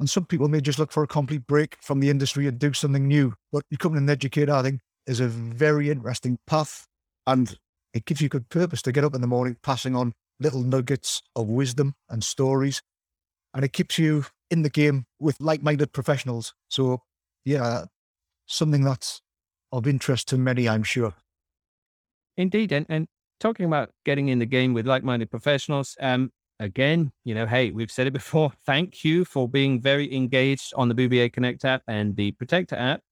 and 0.00 0.08
some 0.08 0.24
people 0.24 0.48
may 0.48 0.62
just 0.62 0.78
look 0.78 0.90
for 0.90 1.02
a 1.02 1.06
complete 1.06 1.46
break 1.46 1.76
from 1.82 2.00
the 2.00 2.08
industry 2.08 2.46
and 2.46 2.58
do 2.58 2.72
something 2.72 3.06
new. 3.06 3.34
But 3.52 3.64
becoming 3.68 3.98
an 3.98 4.08
educator, 4.08 4.54
I 4.54 4.62
think, 4.62 4.80
is 5.06 5.20
a 5.20 5.28
very 5.28 5.90
interesting 5.90 6.38
path 6.46 6.86
and 7.26 7.58
it 7.92 8.06
gives 8.06 8.22
you 8.22 8.30
good 8.30 8.48
purpose 8.48 8.80
to 8.82 8.92
get 8.92 9.04
up 9.04 9.14
in 9.14 9.20
the 9.20 9.26
morning, 9.26 9.58
passing 9.62 9.94
on 9.94 10.14
little 10.40 10.62
nuggets 10.62 11.22
of 11.34 11.48
wisdom 11.48 11.94
and 12.08 12.22
stories. 12.22 12.82
And 13.54 13.64
it 13.64 13.72
keeps 13.72 13.98
you 13.98 14.26
in 14.50 14.62
the 14.62 14.70
game 14.70 15.06
with 15.18 15.40
like 15.40 15.62
minded 15.62 15.92
professionals. 15.92 16.54
So, 16.68 17.02
yeah, 17.44 17.86
something 18.46 18.82
that's 18.82 19.20
of 19.72 19.86
interest 19.86 20.28
to 20.28 20.38
many, 20.38 20.68
I'm 20.68 20.82
sure. 20.82 21.14
Indeed. 22.36 22.72
And, 22.72 22.86
and 22.88 23.08
talking 23.40 23.66
about 23.66 23.90
getting 24.04 24.28
in 24.28 24.38
the 24.38 24.46
game 24.46 24.74
with 24.74 24.86
like 24.86 25.02
minded 25.02 25.30
professionals, 25.30 25.96
um, 26.00 26.30
again, 26.60 27.12
you 27.24 27.34
know, 27.34 27.46
hey, 27.46 27.70
we've 27.70 27.90
said 27.90 28.06
it 28.06 28.12
before. 28.12 28.52
Thank 28.66 29.04
you 29.04 29.24
for 29.24 29.48
being 29.48 29.80
very 29.80 30.14
engaged 30.14 30.72
on 30.76 30.88
the 30.88 30.94
BBA 30.94 31.32
Connect 31.32 31.64
app 31.64 31.82
and 31.88 32.16
the 32.16 32.32
Protector 32.32 32.76
app. 32.76 33.02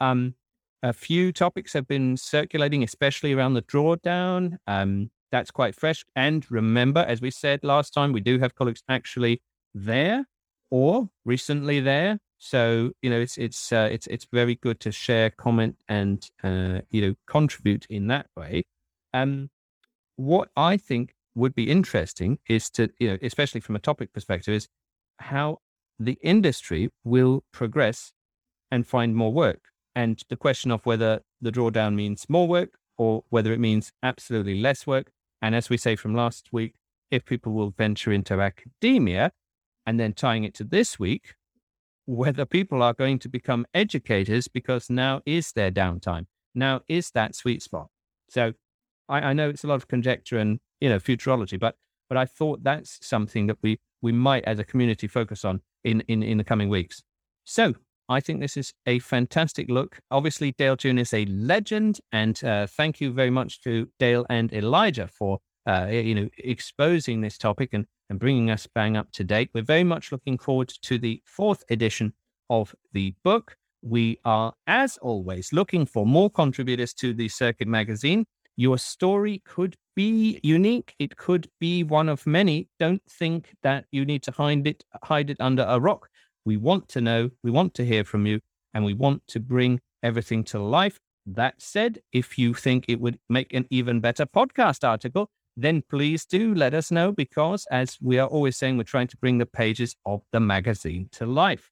Um, 0.00 0.34
a 0.82 0.92
few 0.92 1.32
topics 1.32 1.72
have 1.72 1.88
been 1.88 2.16
circulating, 2.16 2.82
especially 2.82 3.32
around 3.32 3.54
the 3.54 3.62
drawdown. 3.62 4.58
Um, 4.66 5.10
that's 5.34 5.50
quite 5.50 5.74
fresh. 5.74 6.04
And 6.14 6.48
remember, 6.48 7.00
as 7.00 7.20
we 7.20 7.32
said 7.32 7.64
last 7.64 7.90
time, 7.90 8.12
we 8.12 8.20
do 8.20 8.38
have 8.38 8.54
colleagues 8.54 8.84
actually 8.88 9.42
there 9.74 10.26
or 10.70 11.08
recently 11.24 11.80
there. 11.80 12.20
So 12.38 12.92
you 13.02 13.10
know, 13.10 13.18
it's 13.18 13.36
it's 13.36 13.72
uh, 13.72 13.88
it's 13.90 14.06
it's 14.06 14.28
very 14.32 14.54
good 14.54 14.78
to 14.80 14.92
share, 14.92 15.30
comment, 15.30 15.74
and 15.88 16.24
uh, 16.44 16.82
you 16.90 17.00
know, 17.02 17.14
contribute 17.26 17.84
in 17.90 18.06
that 18.08 18.26
way. 18.36 18.62
Um, 19.12 19.50
what 20.14 20.50
I 20.56 20.76
think 20.76 21.14
would 21.34 21.56
be 21.56 21.68
interesting 21.68 22.38
is 22.48 22.70
to 22.70 22.90
you 23.00 23.08
know, 23.08 23.18
especially 23.20 23.60
from 23.60 23.74
a 23.74 23.80
topic 23.80 24.12
perspective, 24.12 24.54
is 24.54 24.68
how 25.18 25.58
the 25.98 26.16
industry 26.22 26.90
will 27.02 27.42
progress 27.52 28.12
and 28.70 28.86
find 28.86 29.16
more 29.16 29.32
work. 29.32 29.62
And 29.96 30.22
the 30.28 30.36
question 30.36 30.70
of 30.70 30.86
whether 30.86 31.22
the 31.40 31.50
drawdown 31.50 31.94
means 31.96 32.26
more 32.28 32.46
work 32.46 32.74
or 32.96 33.24
whether 33.30 33.52
it 33.52 33.58
means 33.58 33.90
absolutely 34.02 34.60
less 34.60 34.86
work. 34.86 35.10
And 35.44 35.54
as 35.54 35.68
we 35.68 35.76
say 35.76 35.94
from 35.94 36.14
last 36.14 36.48
week, 36.52 36.72
if 37.10 37.26
people 37.26 37.52
will 37.52 37.68
venture 37.68 38.10
into 38.10 38.40
academia 38.40 39.30
and 39.84 40.00
then 40.00 40.14
tying 40.14 40.42
it 40.44 40.54
to 40.54 40.64
this 40.64 40.98
week, 40.98 41.34
whether 42.06 42.46
people 42.46 42.82
are 42.82 42.94
going 42.94 43.18
to 43.18 43.28
become 43.28 43.66
educators 43.74 44.48
because 44.48 44.88
now 44.88 45.20
is 45.26 45.52
their 45.52 45.70
downtime. 45.70 46.24
Now 46.54 46.80
is 46.88 47.10
that 47.10 47.34
sweet 47.34 47.62
spot. 47.62 47.88
So 48.30 48.54
I, 49.06 49.20
I 49.20 49.32
know 49.34 49.50
it's 49.50 49.64
a 49.64 49.66
lot 49.66 49.74
of 49.74 49.86
conjecture 49.86 50.38
and, 50.38 50.60
you 50.80 50.88
know, 50.88 50.98
futurology, 50.98 51.60
but 51.60 51.76
but 52.08 52.16
I 52.16 52.24
thought 52.24 52.64
that's 52.64 53.06
something 53.06 53.46
that 53.48 53.58
we 53.60 53.78
we 54.00 54.12
might 54.12 54.44
as 54.44 54.58
a 54.58 54.64
community 54.64 55.06
focus 55.06 55.44
on 55.44 55.60
in, 55.84 56.00
in, 56.08 56.22
in 56.22 56.38
the 56.38 56.44
coming 56.44 56.70
weeks. 56.70 57.02
So 57.44 57.74
I 58.08 58.20
think 58.20 58.40
this 58.40 58.56
is 58.56 58.72
a 58.86 58.98
fantastic 58.98 59.70
look. 59.70 59.98
Obviously, 60.10 60.52
Dale 60.52 60.76
June 60.76 60.98
is 60.98 61.14
a 61.14 61.24
legend, 61.26 62.00
and 62.12 62.42
uh, 62.44 62.66
thank 62.66 63.00
you 63.00 63.12
very 63.12 63.30
much 63.30 63.60
to 63.62 63.88
Dale 63.98 64.26
and 64.28 64.52
Elijah 64.52 65.08
for 65.08 65.38
uh, 65.66 65.86
you 65.90 66.14
know 66.14 66.28
exposing 66.38 67.20
this 67.22 67.38
topic 67.38 67.70
and 67.72 67.86
and 68.10 68.18
bringing 68.18 68.50
us 68.50 68.66
bang 68.74 68.96
up 68.96 69.10
to 69.12 69.24
date. 69.24 69.50
We're 69.54 69.62
very 69.62 69.84
much 69.84 70.12
looking 70.12 70.38
forward 70.38 70.68
to 70.82 70.98
the 70.98 71.22
fourth 71.24 71.64
edition 71.70 72.12
of 72.50 72.74
the 72.92 73.14
book. 73.24 73.56
We 73.82 74.18
are, 74.24 74.54
as 74.66 74.96
always, 74.98 75.52
looking 75.52 75.86
for 75.86 76.06
more 76.06 76.30
contributors 76.30 76.94
to 76.94 77.12
the 77.12 77.28
Circuit 77.28 77.68
magazine. 77.68 78.26
Your 78.56 78.78
story 78.78 79.42
could 79.44 79.76
be 79.96 80.40
unique. 80.42 80.94
It 80.98 81.16
could 81.16 81.48
be 81.60 81.82
one 81.82 82.08
of 82.08 82.26
many. 82.26 82.68
Don't 82.78 83.02
think 83.08 83.54
that 83.62 83.86
you 83.90 84.04
need 84.04 84.22
to 84.24 84.32
hide 84.32 84.66
it, 84.66 84.84
hide 85.02 85.30
it 85.30 85.38
under 85.40 85.64
a 85.68 85.80
rock. 85.80 86.08
We 86.44 86.56
want 86.56 86.88
to 86.90 87.00
know, 87.00 87.30
we 87.42 87.50
want 87.50 87.74
to 87.74 87.84
hear 87.84 88.04
from 88.04 88.26
you, 88.26 88.40
and 88.72 88.84
we 88.84 88.94
want 88.94 89.26
to 89.28 89.40
bring 89.40 89.80
everything 90.02 90.44
to 90.44 90.58
life. 90.58 90.98
That 91.26 91.62
said, 91.62 92.00
if 92.12 92.38
you 92.38 92.52
think 92.52 92.84
it 92.86 93.00
would 93.00 93.18
make 93.28 93.54
an 93.54 93.66
even 93.70 94.00
better 94.00 94.26
podcast 94.26 94.86
article, 94.86 95.30
then 95.56 95.82
please 95.88 96.26
do 96.26 96.54
let 96.54 96.74
us 96.74 96.90
know 96.90 97.12
because, 97.12 97.66
as 97.70 97.98
we 98.02 98.18
are 98.18 98.26
always 98.26 98.56
saying, 98.56 98.76
we're 98.76 98.82
trying 98.82 99.06
to 99.08 99.16
bring 99.16 99.38
the 99.38 99.46
pages 99.46 99.96
of 100.04 100.22
the 100.32 100.40
magazine 100.40 101.08
to 101.12 101.26
life. 101.26 101.70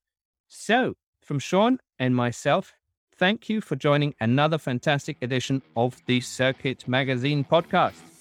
So, 0.49 0.95
from 1.21 1.39
Sean 1.39 1.79
and 1.99 2.15
myself, 2.15 2.73
thank 3.17 3.49
you 3.49 3.61
for 3.61 3.77
joining 3.77 4.15
another 4.21 4.59
fantastic 4.59 5.19
edition 5.21 5.63
of 5.77 6.01
the 6.07 6.21
Circuit 6.21 6.87
Magazine 6.87 7.45
podcast. 7.45 8.12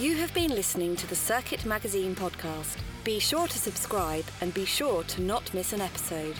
You 0.00 0.16
have 0.16 0.32
been 0.32 0.54
listening 0.54 0.96
to 0.96 1.06
the 1.06 1.14
Circuit 1.14 1.66
Magazine 1.66 2.14
podcast. 2.16 2.78
Be 3.04 3.18
sure 3.18 3.46
to 3.46 3.58
subscribe 3.58 4.24
and 4.40 4.54
be 4.54 4.64
sure 4.64 5.02
to 5.02 5.20
not 5.20 5.52
miss 5.52 5.74
an 5.74 5.82
episode. 5.82 6.36